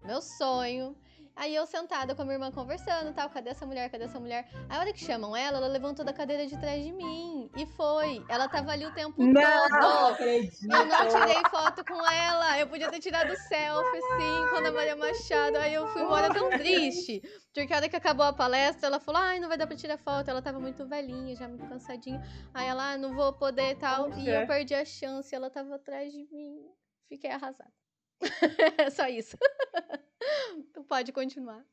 [0.02, 0.96] Meu sonho.
[1.34, 4.48] Aí eu sentada com a minha irmã conversando, tal, cadê essa mulher, cadê essa mulher?
[4.68, 7.50] A hora que chamam ela, ela levantou da cadeira de trás de mim.
[7.56, 8.24] E foi.
[8.28, 10.12] Ela tava ali o tempo não, todo.
[10.14, 10.64] Acredito.
[10.64, 12.58] Eu não tirei foto com ela.
[12.58, 15.56] Eu podia ter tirado selfie, sim, com a Ana Maria Machado.
[15.56, 17.22] Aí eu fui embora tão triste.
[17.54, 19.98] Porque a hora que acabou a palestra, ela falou: ai, não vai dar pra tirar
[19.98, 20.28] foto.
[20.28, 22.22] Ela tava muito velhinha, já muito cansadinha.
[22.54, 24.04] Aí ela, ah, não vou poder e tal.
[24.04, 24.20] Poxa.
[24.20, 25.34] E eu perdi a chance.
[25.34, 26.66] Ela tava atrás de mim.
[27.08, 27.81] Fiquei arrasada.
[28.92, 29.36] Só isso.
[30.72, 31.64] tu pode continuar.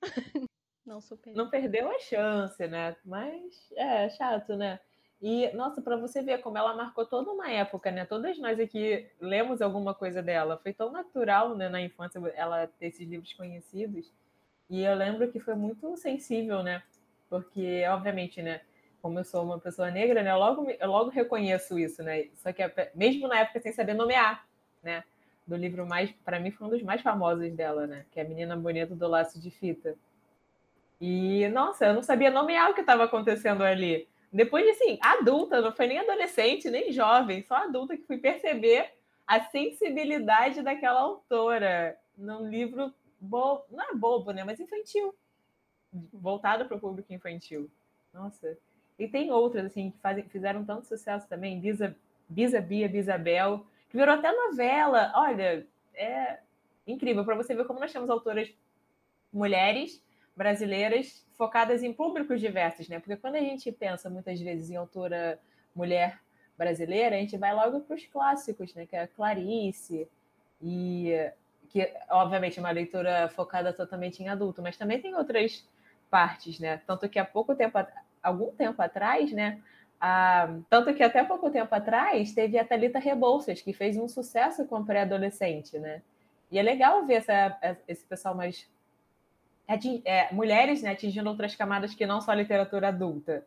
[0.85, 1.35] Não superei.
[1.35, 2.95] Não perdeu a chance, né?
[3.05, 4.79] Mas é chato, né?
[5.21, 8.05] E, nossa, para você ver como ela marcou toda uma época, né?
[8.05, 10.57] Todas nós aqui lemos alguma coisa dela.
[10.63, 14.11] Foi tão natural, né, na infância, ela ter esses livros conhecidos.
[14.69, 16.81] E eu lembro que foi muito sensível, né?
[17.29, 18.61] Porque, obviamente, né?
[19.01, 20.31] Como eu sou uma pessoa negra, né?
[20.31, 22.29] Eu logo, eu logo reconheço isso, né?
[22.35, 22.63] Só que
[22.95, 24.47] mesmo na época sem saber nomear,
[24.81, 25.03] né?
[25.49, 28.05] Do livro mais, para mim foi um dos mais famosos dela, né?
[28.11, 29.95] Que é a Menina Bonita do Laço de Fita.
[31.01, 34.07] E nossa, eu não sabia nomear o que estava acontecendo ali.
[34.31, 38.93] Depois de assim, adulta, não foi nem adolescente, nem jovem, só adulta que fui perceber
[39.25, 45.15] a sensibilidade daquela autora num livro bobo, não é bobo, né, mas infantil,
[46.13, 47.69] voltado para o público infantil.
[48.13, 48.55] Nossa.
[48.99, 51.95] E tem outras assim que fazem, fizeram tanto sucesso também, Bisa,
[52.27, 55.11] Bisa Bia, Bisabel, que virou até novela.
[55.15, 56.39] Olha, é
[56.87, 58.51] incrível para você ver como nós temos autoras
[59.31, 60.03] mulheres
[60.35, 62.99] brasileiras focadas em públicos diversos, né?
[62.99, 65.39] Porque quando a gente pensa muitas vezes em autora
[65.75, 66.19] mulher
[66.57, 68.85] brasileira, a gente vai logo para os clássicos, né?
[68.85, 70.07] Que é a Clarice
[70.61, 71.13] e
[71.69, 75.67] que obviamente é uma leitura focada totalmente em adulto, mas também tem outras
[76.09, 76.81] partes, né?
[76.85, 77.77] Tanto que há pouco tempo,
[78.21, 79.61] algum tempo atrás, né,
[79.99, 84.65] ah, tanto que até pouco tempo atrás teve a Thalita Rebouças, que fez um sucesso
[84.65, 86.01] com pré-adolescente, né?
[86.51, 88.67] E é legal ver essa, esse pessoal mais.
[90.03, 93.45] É, mulheres né, atingindo outras camadas que não só a literatura adulta.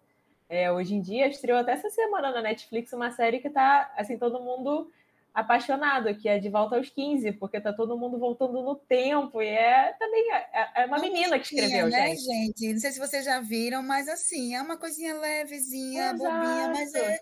[0.48, 4.18] É, hoje em dia, estreou até essa semana na Netflix uma série que tá, assim,
[4.18, 4.88] todo mundo
[5.34, 9.48] apaixonado, que é de volta aos 15, porque tá todo mundo voltando no tempo, e
[9.48, 12.22] é também é, é uma menina que escreveu, né, gente.
[12.22, 12.72] gente.
[12.74, 16.18] Não sei se vocês já viram, mas assim, é uma coisinha levezinha, Exato.
[16.18, 17.20] bobinha, mas é,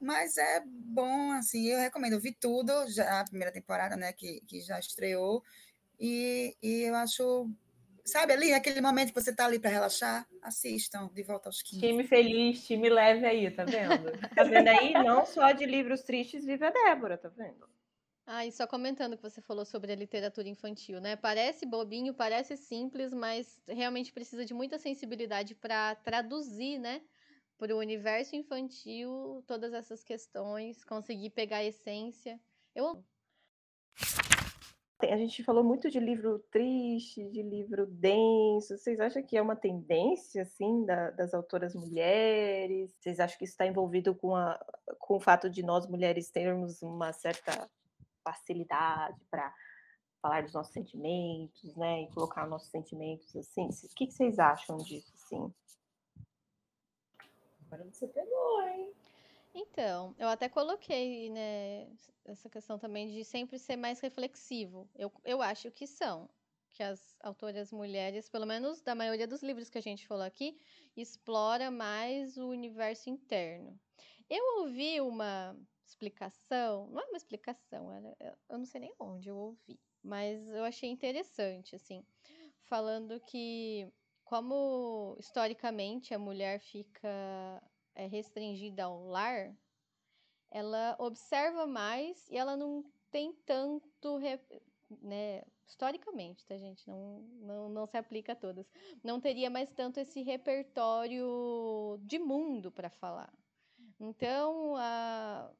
[0.00, 2.12] mas é bom, assim, eu recomendo.
[2.12, 5.42] Eu vi tudo, já a primeira temporada, né, que, que já estreou,
[5.98, 7.50] e, e eu acho
[8.08, 10.26] Sabe ali, aquele momento que você está ali para relaxar?
[10.40, 11.86] Assistam De Volta aos 15.
[11.86, 14.10] Time feliz, time leve aí, tá vendo?
[14.34, 14.94] tá vendo aí?
[14.94, 17.68] Não só de livros tristes vive a Débora, tá vendo?
[18.26, 21.16] Ah, e só comentando que você falou sobre a literatura infantil, né?
[21.16, 27.02] Parece bobinho, parece simples, mas realmente precisa de muita sensibilidade para traduzir, né?
[27.58, 32.40] Para o universo infantil, todas essas questões, conseguir pegar a essência.
[32.74, 33.04] Eu.
[35.00, 38.76] A gente falou muito de livro triste, de livro denso.
[38.76, 42.92] Vocês acham que é uma tendência, assim, da, das autoras mulheres?
[42.98, 44.58] Vocês acham que isso está envolvido com, a,
[44.98, 47.70] com o fato de nós mulheres termos uma certa
[48.24, 49.54] facilidade para
[50.20, 52.02] falar dos nossos sentimentos, né?
[52.02, 53.68] E colocar nossos sentimentos assim?
[53.68, 55.54] O que, que vocês acham disso, assim?
[57.66, 58.92] Agora você pegou, hein?
[59.54, 61.88] Então, eu até coloquei, né,
[62.24, 64.88] essa questão também de sempre ser mais reflexivo.
[64.94, 66.28] Eu, eu acho que são,
[66.70, 70.60] que as autoras mulheres, pelo menos da maioria dos livros que a gente falou aqui,
[70.96, 73.80] explora mais o universo interno.
[74.28, 78.16] Eu ouvi uma explicação, não é uma explicação, era,
[78.48, 82.04] eu não sei nem onde eu ouvi, mas eu achei interessante, assim,
[82.60, 83.90] falando que
[84.22, 87.62] como historicamente a mulher fica
[87.98, 89.52] é restringida ao lar,
[90.50, 94.18] ela observa mais e ela não tem tanto,
[95.02, 96.88] né, historicamente, tá, gente?
[96.88, 98.70] Não, não, não se aplica a todas.
[99.02, 103.32] Não teria mais tanto esse repertório de mundo para falar.
[103.98, 105.50] Então, a,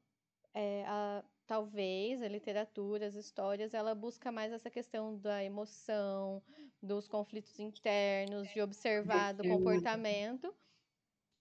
[0.53, 6.41] é, a, talvez a literatura, as histórias, ela busca mais essa questão da emoção,
[6.81, 10.55] dos conflitos internos, de observar do comportamento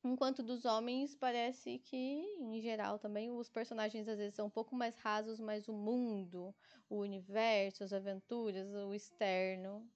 [0.09, 1.97] Enquanto dos homens, parece que,
[2.41, 6.55] em geral, também os personagens às vezes são um pouco mais rasos, mas o mundo,
[6.89, 9.87] o universo, as aventuras, o externo.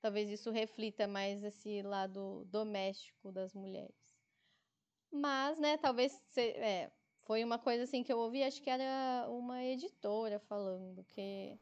[0.00, 4.16] Talvez isso reflita mais esse lado doméstico das mulheres.
[5.12, 6.18] Mas, né, talvez.
[6.36, 6.90] É,
[7.24, 11.58] foi uma coisa assim que eu ouvi, acho que era uma editora falando que.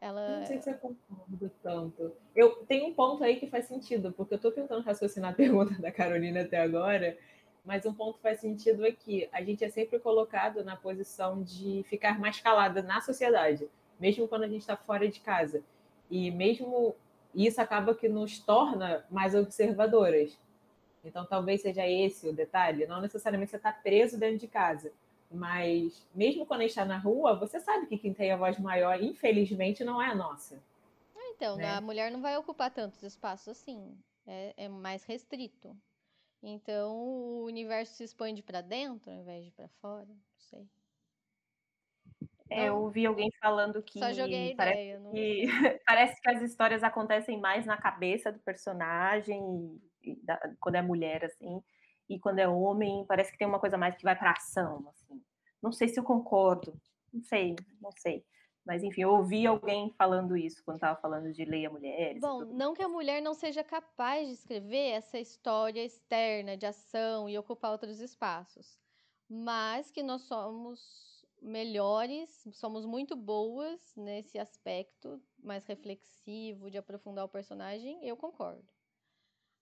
[0.00, 0.38] Ela...
[0.38, 2.12] Não sei se eu concordo tanto.
[2.34, 5.80] Eu tenho um ponto aí que faz sentido, porque eu estou tentando raciocinar a pergunta
[5.80, 7.18] da Carolina até agora,
[7.64, 11.84] mas um ponto faz sentido é que a gente é sempre colocado na posição de
[11.88, 13.68] ficar mais calada na sociedade,
[13.98, 15.62] mesmo quando a gente está fora de casa.
[16.10, 16.94] E mesmo
[17.34, 20.38] isso acaba que nos torna mais observadoras.
[21.04, 22.86] Então talvez seja esse o detalhe.
[22.86, 24.92] Não necessariamente você está preso dentro de casa,
[25.30, 28.58] mas mesmo quando a gente está na rua, você sabe que quem tem a voz
[28.58, 30.62] maior, infelizmente, não é a nossa.
[31.30, 31.74] Então, né?
[31.74, 33.96] a mulher não vai ocupar tantos espaços assim.
[34.26, 35.76] É, é mais restrito.
[36.42, 40.06] Então, o universo se expande para dentro ao invés de para fora.
[40.06, 40.68] Não sei.
[42.50, 45.10] É, eu ouvi alguém falando que, Só joguei parece, ideia, não...
[45.10, 45.46] que
[45.86, 50.82] parece que as histórias acontecem mais na cabeça do personagem, e, e da, quando é
[50.82, 51.62] mulher, assim,
[52.08, 55.22] e quando é homem, parece que tem uma coisa mais que vai para ação, assim.
[55.62, 56.80] Não sei se eu concordo,
[57.12, 58.24] não sei, não sei.
[58.64, 62.20] Mas, enfim, eu ouvi alguém falando isso quando estava falando de Leia Mulheres.
[62.20, 67.28] Bom, não que a mulher não seja capaz de escrever essa história externa de ação
[67.28, 68.78] e ocupar outros espaços,
[69.26, 77.28] mas que nós somos melhores, somos muito boas nesse aspecto mais reflexivo, de aprofundar o
[77.28, 78.68] personagem, eu concordo.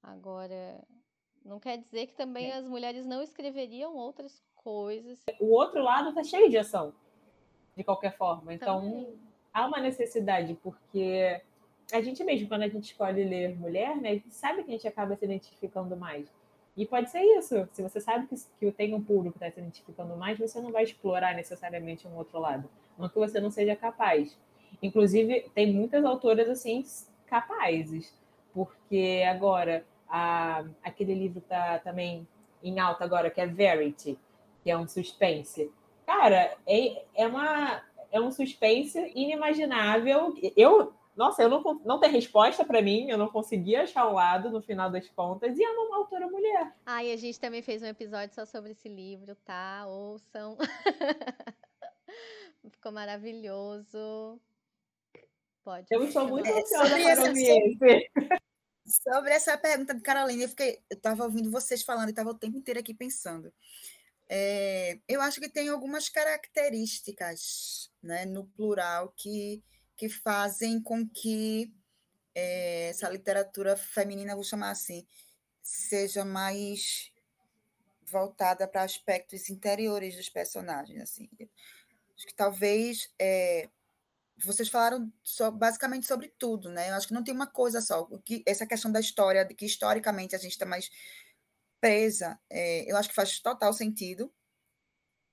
[0.02, 0.84] Agora,
[1.46, 2.56] não quer dizer que também é.
[2.56, 5.22] as mulheres não escreveriam outras coisas.
[5.40, 6.92] O outro lado está cheio de ação,
[7.76, 8.52] de qualquer forma.
[8.52, 9.14] Então, também.
[9.54, 11.40] há uma necessidade, porque
[11.92, 14.72] a gente mesmo, quando a gente escolhe ler mulher, né, a gente sabe que a
[14.72, 16.28] gente acaba se identificando mais.
[16.76, 17.66] E pode ser isso.
[17.72, 20.70] Se você sabe que, que tem um público que está se identificando mais, você não
[20.70, 22.68] vai explorar necessariamente um outro lado.
[22.98, 24.36] Não que você não seja capaz.
[24.82, 26.84] Inclusive, tem muitas autoras assim
[27.26, 28.12] capazes.
[28.52, 32.26] Porque agora a, aquele livro tá também
[32.62, 34.18] em alta agora, que é Verity,
[34.62, 35.70] que é um suspense.
[36.04, 40.34] Cara, é, é, uma, é um suspense inimaginável.
[40.56, 44.50] Eu, nossa, eu não, não tem resposta para mim, eu não consegui achar o lado
[44.50, 46.72] no final das contas, e é uma autora mulher.
[46.84, 49.84] Ah, e a gente também fez um episódio só sobre esse livro, tá?
[49.86, 50.56] Ouçam.
[52.70, 54.40] Ficou maravilhoso.
[55.64, 55.86] Pode.
[55.90, 58.10] Eu estou muito ansiosa para ouvir esse.
[58.86, 62.38] Sobre essa pergunta de Carolina, eu fiquei, eu estava ouvindo vocês falando e estava o
[62.38, 63.52] tempo inteiro aqui pensando.
[64.28, 69.62] é, eu acho que tem algumas características né, no plural que,
[69.96, 71.72] que fazem com que
[72.34, 75.06] é, essa literatura feminina, vou chamar assim,
[75.62, 77.10] seja mais
[78.04, 81.02] voltada para aspectos interiores dos personagens.
[81.02, 81.28] Assim.
[82.16, 83.68] Acho que talvez é,
[84.38, 86.90] vocês falaram so, basicamente sobre tudo, né?
[86.90, 88.04] Eu acho que não tem uma coisa só.
[88.24, 90.90] Que, essa questão da história, de que historicamente a gente está mais
[91.80, 94.32] presa, é, eu acho que faz total sentido,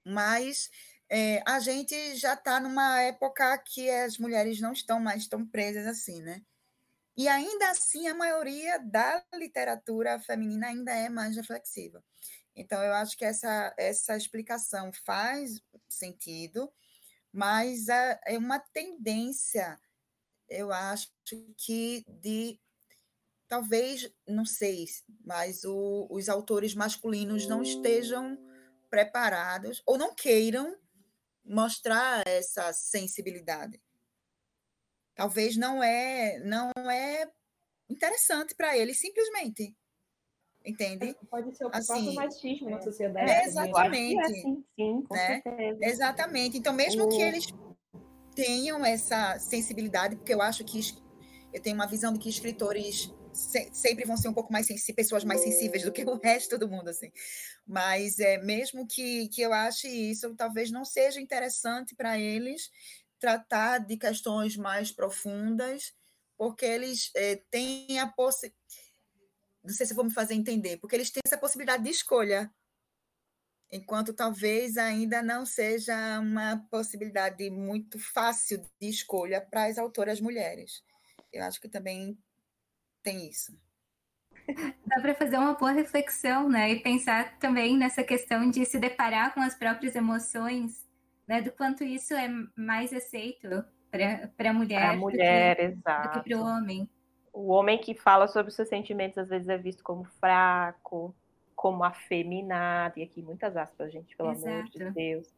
[0.05, 0.69] mas
[1.09, 5.85] é, a gente já está numa época que as mulheres não estão mais tão presas
[5.87, 6.41] assim, né?
[7.15, 12.03] E ainda assim, a maioria da literatura feminina ainda é mais reflexiva.
[12.55, 16.71] Então, eu acho que essa, essa explicação faz sentido,
[17.33, 19.79] mas é uma tendência,
[20.47, 21.09] eu acho
[21.57, 22.59] que de
[23.47, 24.85] talvez, não sei,
[25.25, 28.37] mas o, os autores masculinos não estejam
[28.89, 30.77] preparados ou não queiram
[31.43, 33.81] mostrar essa sensibilidade.
[35.15, 37.29] Talvez não é não é
[37.89, 39.75] interessante para eles simplesmente.
[40.65, 41.15] Entende?
[41.29, 43.29] Pode ser o assim, próprio machismo na sociedade.
[43.29, 44.31] É, exatamente.
[44.31, 45.41] É sim, sim, com né?
[45.43, 45.79] certeza.
[45.81, 46.57] Exatamente.
[46.57, 47.09] Então, mesmo o...
[47.09, 47.47] que eles
[48.33, 50.79] tenham essa sensibilidade, porque eu acho que
[51.51, 55.41] eu tenho uma visão de que escritores sempre vão ser um pouco mais pessoas mais
[55.41, 57.11] sensíveis do que o resto do mundo, assim.
[57.65, 62.69] Mas é mesmo que, que eu ache isso, talvez não seja interessante para eles
[63.19, 65.93] tratar de questões mais profundas,
[66.37, 68.61] porque eles é, têm a possibilidade.
[69.63, 72.51] Não sei se vou me fazer entender, porque eles têm essa possibilidade de escolha,
[73.71, 80.83] enquanto talvez ainda não seja uma possibilidade muito fácil de escolha para as autoras mulheres.
[81.31, 82.17] Eu acho que também
[83.01, 83.57] tem isso.
[84.85, 86.71] Dá para fazer uma boa reflexão, né?
[86.71, 90.87] E pensar também nessa questão de se deparar com as próprias emoções,
[91.27, 91.41] né?
[91.41, 96.19] Do quanto isso é mais aceito para a mulher, a mulher do que, exato.
[96.19, 96.89] do que para o homem.
[97.33, 101.13] O homem que fala sobre os seus sentimentos às vezes é visto como fraco,
[101.55, 104.47] como afeminado, e aqui muitas aspas, gente, pelo Exato.
[104.47, 105.33] amor de Deus.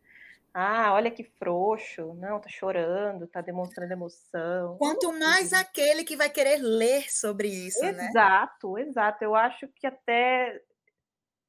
[0.57, 2.13] Ah, olha que frouxo.
[2.13, 4.77] Não, tá chorando, tá demonstrando emoção.
[4.77, 8.07] Quanto mais aquele que vai querer ler sobre isso, exato, né?
[8.07, 9.23] Exato, exato.
[9.23, 10.61] Eu acho que até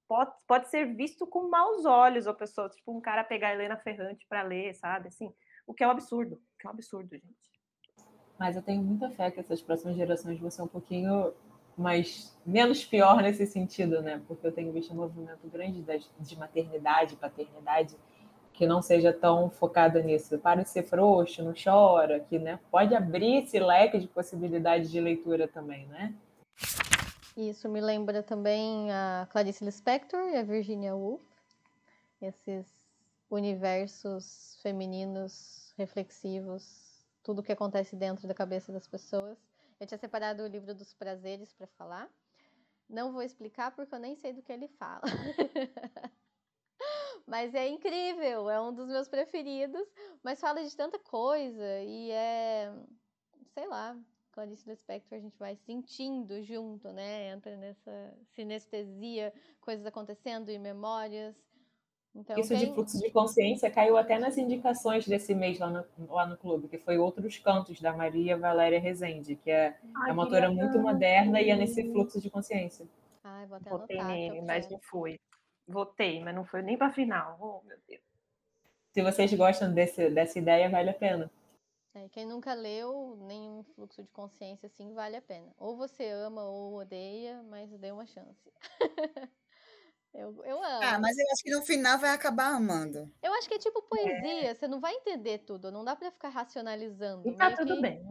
[0.08, 3.76] pode, pode ser visto com maus olhos a pessoa, tipo um cara pegar a Helena
[3.76, 5.08] Ferrante para ler, sabe?
[5.08, 5.32] Assim,
[5.66, 7.55] o que é um absurdo, o que é um absurdo, gente.
[8.38, 11.32] Mas eu tenho muita fé que essas próximas gerações vão ser um pouquinho
[11.76, 14.20] mais menos pior nesse sentido, né?
[14.26, 15.84] Porque eu tenho visto um movimento grande
[16.20, 17.96] de maternidade, paternidade
[18.56, 20.38] que não seja tão focada nisso.
[20.38, 24.98] Para de ser frouxo, não chora, que né, pode abrir esse leque de possibilidades de
[24.98, 26.14] leitura também, né?
[27.36, 31.20] Isso me lembra também a Clarice Lispector e a Virginia Woolf,
[32.20, 32.66] esses
[33.30, 36.85] universos femininos reflexivos,
[37.26, 39.36] tudo que acontece dentro da cabeça das pessoas.
[39.80, 42.08] Eu tinha separado o livro dos prazeres para falar.
[42.88, 45.02] Não vou explicar porque eu nem sei do que ele fala.
[47.26, 49.84] Mas é incrível, é um dos meus preferidos,
[50.22, 52.72] mas fala de tanta coisa e é,
[53.52, 53.98] sei lá,
[54.30, 57.30] Clarice Lispector a gente vai sentindo junto, né?
[57.30, 61.34] Entra nessa sinestesia, coisas acontecendo e memórias.
[62.16, 62.58] Então, Isso tem...
[62.58, 66.66] de fluxo de consciência caiu até nas indicações desse mês lá no, lá no clube,
[66.66, 70.78] que foi Outros Cantos, da Maria Valéria Rezende, que é, Ai, é uma autora muito
[70.78, 72.86] moderna e é nesse fluxo de consciência.
[73.22, 75.20] Ai, vou até Botei anotar, nele, mas não fui.
[75.68, 77.36] Votei, mas não foi nem para final.
[77.38, 78.00] Oh, meu Deus.
[78.92, 81.30] Se vocês gostam desse, dessa ideia, vale a pena.
[81.92, 85.52] É, quem nunca leu nenhum fluxo de consciência assim, vale a pena.
[85.58, 88.50] Ou você ama ou odeia, mas dê uma chance.
[90.16, 90.82] Eu, eu amo.
[90.82, 93.12] Ah, mas eu acho que no final vai acabar amando.
[93.22, 94.54] Eu acho que é tipo poesia, é.
[94.54, 97.28] você não vai entender tudo, não dá para ficar racionalizando.
[97.28, 97.82] E tá tudo que...
[97.82, 98.02] bem.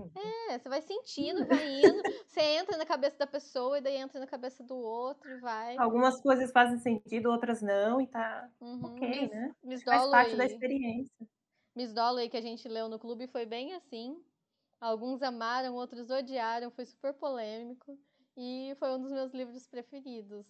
[0.50, 4.20] É, você vai sentindo, vai indo, você entra na cabeça da pessoa e daí entra
[4.20, 5.76] na cabeça do outro e vai.
[5.78, 8.86] Algumas coisas fazem sentido, outras não, e tá uhum.
[8.86, 9.56] ok, Miss, né?
[9.64, 11.28] Miss Faz parte da experiência.
[11.76, 14.16] Miss Dolly, que a gente leu no clube, foi bem assim.
[14.80, 17.98] Alguns amaram, outros odiaram, foi super polêmico.
[18.38, 20.46] E foi um dos meus livros preferidos.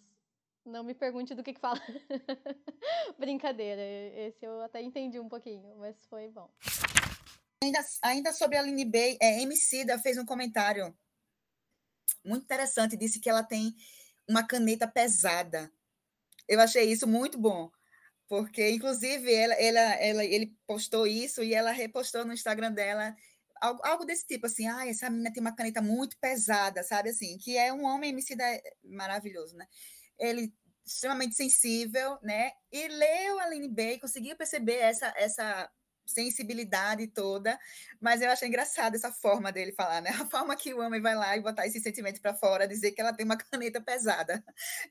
[0.66, 1.80] Não me pergunte do que, que fala.
[3.16, 6.50] Brincadeira, esse eu até entendi um pouquinho, mas foi bom.
[7.62, 10.92] Ainda, ainda sobre a Aline Bay, é, da fez um comentário
[12.24, 13.76] muito interessante, disse que ela tem
[14.28, 15.70] uma caneta pesada.
[16.48, 17.70] Eu achei isso muito bom,
[18.28, 23.14] porque, inclusive, ela, ela, ela, ele postou isso e ela repostou no Instagram dela
[23.60, 27.38] algo, algo desse tipo, assim, ah, essa menina tem uma caneta muito pesada, sabe, assim,
[27.38, 28.36] que é um homem MC
[28.84, 29.66] maravilhoso, né?
[30.18, 30.52] Ele
[30.84, 32.52] extremamente sensível, né?
[32.70, 35.68] E leu Aline Bay, conseguiu perceber essa, essa
[36.06, 37.58] sensibilidade toda,
[38.00, 40.10] mas eu achei engraçado essa forma dele falar, né?
[40.22, 43.00] A forma que o homem vai lá e botar esse sentimento para fora, dizer que
[43.00, 44.42] ela tem uma caneta pesada,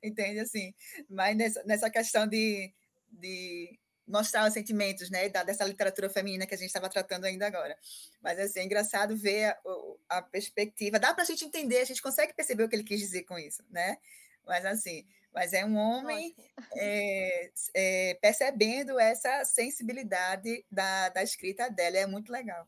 [0.04, 0.74] entende assim?
[1.10, 2.74] Mas nessa, nessa questão de,
[3.10, 7.48] de mostrar os sentimentos, né, da, dessa literatura feminina que a gente estava tratando ainda
[7.48, 7.76] agora.
[8.22, 11.00] Mas assim, é engraçado ver a, a perspectiva.
[11.00, 13.40] Dá para a gente entender, a gente consegue perceber o que ele quis dizer com
[13.40, 13.98] isso, né?
[14.46, 15.06] Mas assim,
[15.36, 16.34] mas é um homem
[16.78, 21.98] é, é, percebendo essa sensibilidade da, da escrita dela.
[21.98, 22.66] É muito legal.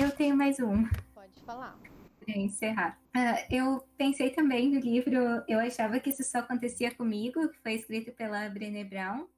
[0.00, 0.88] Eu tenho mais um.
[1.14, 1.78] Pode falar.
[2.24, 2.98] Para encerrar.
[3.14, 7.74] Uh, eu pensei também no livro, eu achava que isso só acontecia comigo, que foi
[7.74, 9.28] escrito pela Brené Brown.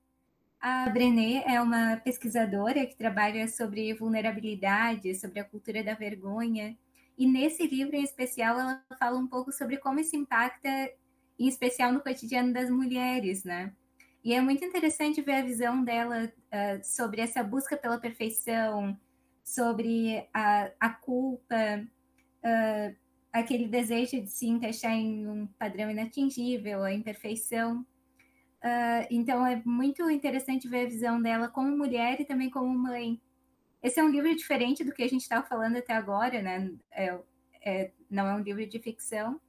[0.60, 6.78] A Brené é uma pesquisadora que trabalha sobre vulnerabilidade, sobre a cultura da vergonha.
[7.18, 10.68] E nesse livro em especial, ela fala um pouco sobre como isso impacta,
[11.38, 13.72] em especial no cotidiano das mulheres, né?
[14.24, 18.98] E é muito interessante ver a visão dela uh, sobre essa busca pela perfeição,
[19.44, 21.54] sobre a, a culpa,
[22.42, 22.96] uh,
[23.32, 27.86] aquele desejo de se encaixar em um padrão inatingível, a imperfeição.
[28.64, 33.20] Uh, então é muito interessante ver a visão dela como mulher e também como mãe.
[33.80, 36.72] Esse é um livro diferente do que a gente estava falando até agora, né?
[36.90, 37.18] É,
[37.62, 39.40] é, não é um livro de ficção,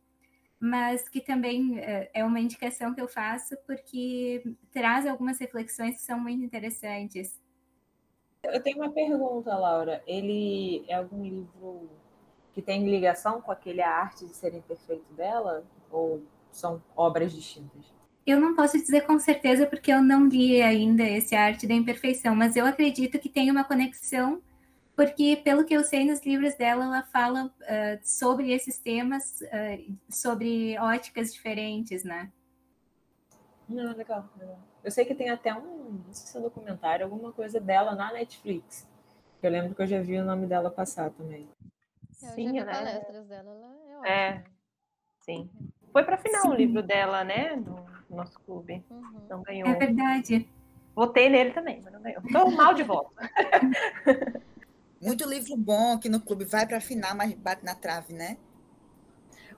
[0.59, 6.01] mas que também é, é uma indicação que eu faço porque traz algumas reflexões que
[6.01, 7.39] são muito interessantes.
[8.43, 10.01] Eu tenho uma pergunta, Laura.
[10.07, 11.89] Ele é algum livro
[12.53, 15.63] que tem ligação com aquele arte de ser imperfeito dela?
[15.91, 17.93] Ou são obras distintas?
[18.25, 22.35] Eu não posso dizer com certeza porque eu não li ainda esse Arte da Imperfeição,
[22.35, 24.41] mas eu acredito que tem uma conexão,
[24.97, 29.95] porque pelo que eu sei nos livros dela, ela fala uh, sobre esses temas, uh,
[30.09, 32.31] sobre óticas diferentes, né?
[33.69, 34.57] Não, legal, legal.
[34.83, 37.93] Eu sei que tem até um, não sei se é um documentário, alguma coisa dela
[37.93, 38.89] na Netflix.
[39.43, 41.47] Eu lembro que eu já vi o nome dela passar também.
[42.23, 42.65] Eu sim, já vi né?
[42.65, 44.07] palestras dela, ela é, é ótima.
[44.07, 44.43] É,
[45.21, 45.49] sim.
[45.93, 46.49] Foi para final sim.
[46.49, 47.55] o livro dela, né?
[47.55, 48.83] Do no nosso clube.
[48.89, 49.21] Uhum.
[49.29, 49.69] Não ganhou.
[49.69, 50.49] É verdade.
[50.95, 52.21] Votei nele também, mas não ganhou.
[52.31, 53.13] Tô mal de voto.
[55.01, 56.45] Muito livro bom aqui no clube.
[56.45, 58.37] Vai para a final, mas bate na trave, né?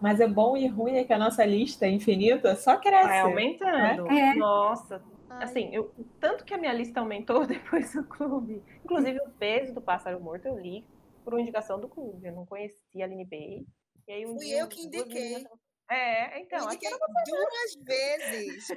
[0.01, 3.07] Mas é bom e ruim é que a nossa lista é infinita, só cresce.
[3.07, 4.09] Vai aumentando.
[4.09, 4.35] É.
[4.35, 5.01] Nossa.
[5.29, 5.43] Ai.
[5.43, 8.63] Assim, eu, tanto que a minha lista aumentou depois do clube.
[8.83, 10.85] Inclusive, o peso do pássaro morto eu li
[11.23, 12.27] por indicação do clube.
[12.27, 13.65] Eu não conhecia a Aline Bay.
[14.07, 15.45] E aí, um Fui dia, eu que indiquei.
[15.89, 16.65] É, então.
[16.65, 18.69] Indiquei duas vezes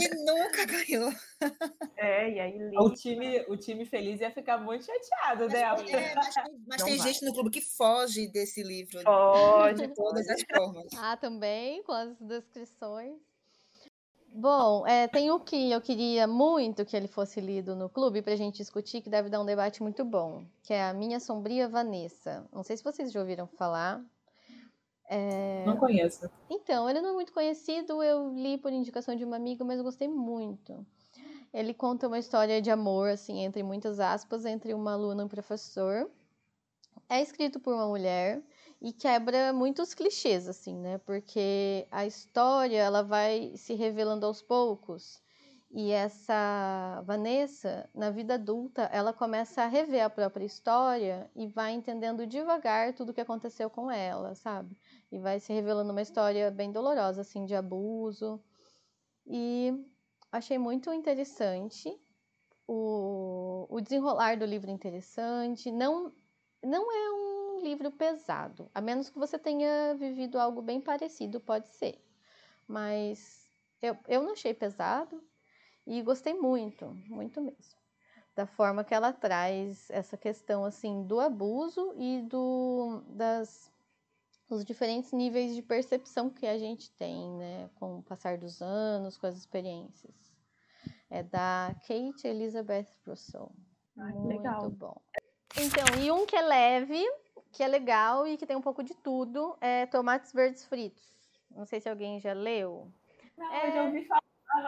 [0.00, 1.12] e nunca ganhou.
[1.96, 5.90] É, e aí o time, o time feliz ia ficar muito chateado mas, dela.
[5.90, 6.34] É, mas,
[6.68, 7.08] mas tem vai.
[7.08, 9.02] gente no clube que foge desse livro.
[9.02, 9.86] Foge.
[9.86, 10.86] De todas as formas.
[11.04, 13.20] Ah, também, com as descrições.
[14.34, 18.32] Bom, é, tem o que eu queria muito que ele fosse lido no clube para
[18.32, 21.68] a gente discutir, que deve dar um debate muito bom, que é a Minha Sombria
[21.68, 22.46] Vanessa.
[22.52, 24.02] Não sei se vocês já ouviram falar,
[25.14, 25.62] é...
[25.66, 26.30] Não conheço.
[26.48, 29.84] Então, ele não é muito conhecido, eu li por indicação de uma amiga, mas eu
[29.84, 30.86] gostei muito.
[31.52, 35.28] Ele conta uma história de amor, assim, entre muitas aspas, entre uma aluna e um
[35.28, 36.10] professor.
[37.10, 38.42] É escrito por uma mulher
[38.80, 40.96] e quebra muitos clichês, assim, né?
[40.98, 45.20] Porque a história, ela vai se revelando aos poucos.
[45.70, 51.72] E essa Vanessa, na vida adulta, ela começa a rever a própria história e vai
[51.72, 54.76] entendendo devagar tudo o que aconteceu com ela, sabe?
[55.12, 58.42] E vai se revelando uma história bem dolorosa, assim, de abuso.
[59.26, 59.70] E
[60.32, 61.94] achei muito interessante.
[62.66, 65.70] O, o desenrolar do livro interessante.
[65.70, 66.10] Não,
[66.64, 71.68] não é um livro pesado, a menos que você tenha vivido algo bem parecido, pode
[71.68, 72.02] ser.
[72.66, 73.50] Mas
[73.82, 75.22] eu, eu não achei pesado
[75.86, 77.80] e gostei muito, muito mesmo.
[78.34, 83.71] Da forma que ela traz essa questão assim do abuso e do das
[84.54, 89.16] os diferentes níveis de percepção que a gente tem, né, com o passar dos anos,
[89.16, 90.14] com as experiências.
[91.10, 93.52] É da Kate Elizabeth Rousseau.
[93.98, 94.70] Ai, Muito legal.
[94.70, 95.00] bom.
[95.56, 97.04] Então, e um que é leve,
[97.52, 101.04] que é legal e que tem um pouco de tudo, é Tomates Verdes Fritos.
[101.50, 102.90] Não sei se alguém já leu.
[103.36, 103.68] Não, é...
[103.68, 104.22] eu já ouvi falar.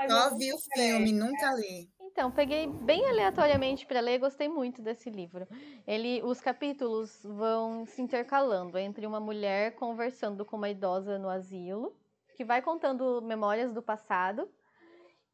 [0.09, 1.91] Só vi o filme, nunca li.
[2.15, 5.49] Então, peguei bem aleatoriamente para ler, gostei muito desse livro.
[5.85, 11.93] Ele, os capítulos vão se intercalando entre uma mulher conversando com uma idosa no asilo,
[12.37, 14.49] que vai contando memórias do passado,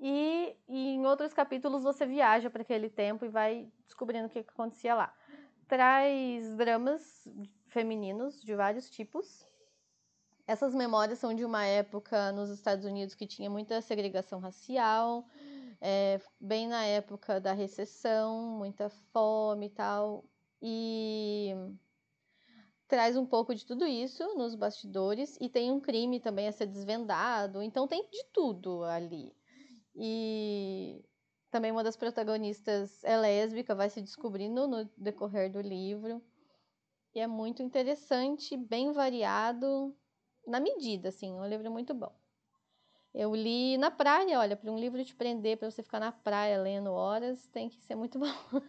[0.01, 4.39] e, e em outros capítulos você viaja para aquele tempo e vai descobrindo o que,
[4.39, 5.15] acontecia lá.
[5.69, 7.28] Traz dramas
[7.66, 9.47] femininos de vários tipos.
[10.47, 15.27] Essas memórias são de uma época nos Estados Unidos que tinha muita segregação racial,
[15.81, 20.24] é, bem na época da recessão, muita fome e tal.
[20.62, 21.55] E
[22.86, 26.66] traz um pouco de tudo isso nos bastidores e tem um crime também a ser
[26.66, 29.32] desvendado, então tem de tudo ali.
[29.94, 31.05] E
[31.51, 36.23] também uma das protagonistas é lésbica, vai se descobrindo no decorrer do livro.
[37.15, 39.97] E é muito interessante, bem variado,
[40.47, 42.19] na medida, assim, um livro muito bom.
[43.14, 46.60] Eu li na praia, olha, para um livro te prender, para você ficar na praia
[46.60, 48.60] lendo horas, tem que ser muito bom.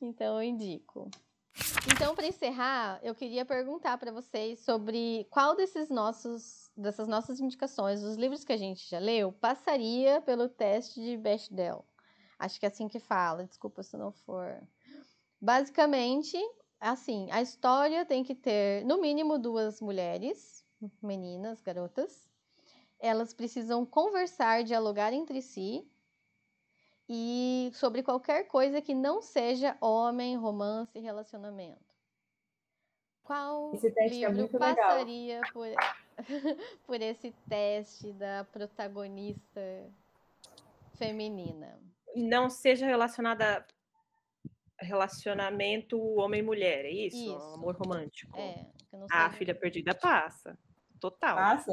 [0.00, 1.10] então eu indico.
[1.92, 8.00] Então, para encerrar, eu queria perguntar para vocês sobre qual desses nossos, dessas nossas indicações,
[8.00, 11.84] dos livros que a gente já leu, passaria pelo teste de Bechdel.
[12.38, 14.62] Acho que é assim que fala, desculpa se não for.
[15.40, 16.36] Basicamente,
[16.80, 20.64] assim, a história tem que ter, no mínimo, duas mulheres,
[21.02, 22.27] meninas, garotas.
[23.00, 25.88] Elas precisam conversar, dialogar entre si
[27.08, 31.88] e sobre qualquer coisa que não seja homem, romance e relacionamento.
[33.22, 35.66] Qual é livro é passaria por,
[36.86, 39.60] por esse teste da protagonista
[40.94, 41.78] feminina?
[42.16, 43.66] Não seja relacionada
[44.80, 47.16] a relacionamento homem-mulher, é isso?
[47.16, 47.54] Isso.
[47.54, 48.38] Amor romântico.
[48.38, 50.58] É, que não A filha perdida passa.
[50.98, 51.36] Total.
[51.36, 51.72] Passa.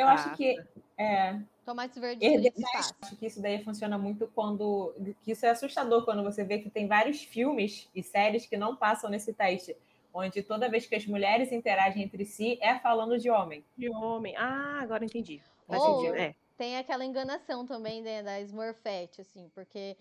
[0.00, 0.56] Eu acho que
[0.96, 2.96] é, Tomates verdes fácil.
[3.00, 4.92] acho que isso daí funciona muito quando.
[5.22, 8.76] que isso é assustador quando você vê que tem vários filmes e séries que não
[8.76, 9.76] passam nesse teste.
[10.12, 13.64] Onde toda vez que as mulheres interagem entre si é falando de homem.
[13.78, 14.34] De homem.
[14.36, 15.40] Ah, agora entendi.
[15.68, 16.12] Ou-.
[16.14, 16.34] É.
[16.56, 19.96] Tem aquela enganação também né, da Smurfette, assim, porque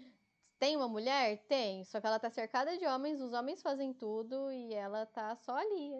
[0.59, 1.37] tem uma mulher?
[1.47, 5.35] Tem, só que ela tá cercada de homens, os homens fazem tudo e ela tá
[5.35, 5.91] só ali.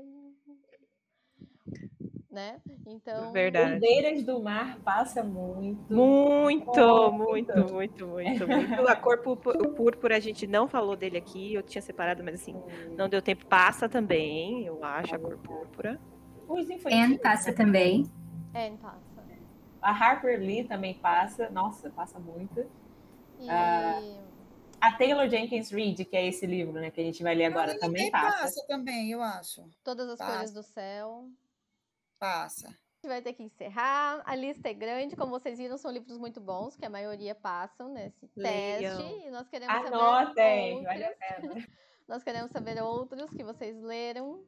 [2.32, 2.62] Né?
[2.86, 3.32] Então.
[3.32, 3.74] Verdade.
[3.74, 5.92] Bandeiras do Mar passa muito.
[5.92, 7.74] Muito, Oh, muito, muito.
[7.74, 8.88] muito, muito, muito.
[8.88, 12.36] A cor pu- pu- púrpura, a gente não falou dele aqui, eu tinha separado, mas
[12.36, 12.56] assim,
[12.96, 13.48] não deu tempo.
[13.48, 16.00] Passa também, eu acho, a cor púrpura.
[16.48, 17.18] Os Anne infantis.
[17.22, 18.06] passa também.
[18.54, 19.00] É, passa.
[19.82, 21.50] A Harper Lee também passa.
[21.50, 22.60] Nossa, passa muito.
[23.40, 23.50] E.
[23.50, 24.00] Ah,
[24.82, 27.68] A Taylor Jenkins Reid, que é esse livro, né, que a gente vai ler agora,
[27.72, 28.66] Mas também ninguém passa.
[28.68, 29.64] também, eu acho.
[29.84, 30.34] Todas as passa.
[30.34, 31.26] cores do céu.
[32.20, 32.68] Passa.
[32.68, 34.22] A gente vai ter que encerrar.
[34.26, 37.88] A lista é grande, como vocês viram, são livros muito bons, que a maioria passam
[37.94, 38.98] nesse Leiam.
[38.98, 39.28] teste.
[39.28, 41.54] E nós queremos Anotem, saber vale a outros.
[41.54, 41.68] pena.
[42.10, 44.44] Nós queremos saber outros que vocês leram,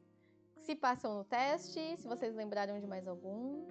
[0.62, 3.68] se passam no teste, se vocês lembraram de mais algum.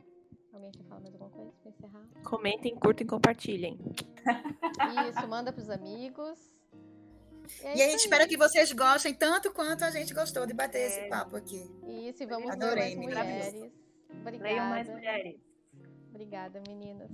[0.53, 2.07] Alguém quer falar mais alguma coisa para encerrar?
[2.23, 3.77] Comentem, curtem e compartilhem.
[5.09, 6.39] Isso, manda pros amigos.
[7.63, 7.95] é E a gente aí.
[7.95, 11.07] espera que vocês gostem tanto quanto a gente gostou de bater esse É.
[11.09, 11.61] papo aqui.
[11.85, 13.25] Isso, e vamos Adorei, mais meninas.
[13.25, 13.71] mulheres.
[14.19, 14.43] Obrigada.
[14.43, 15.39] Leiam mais mulheres.
[16.09, 17.09] Obrigada, meninas.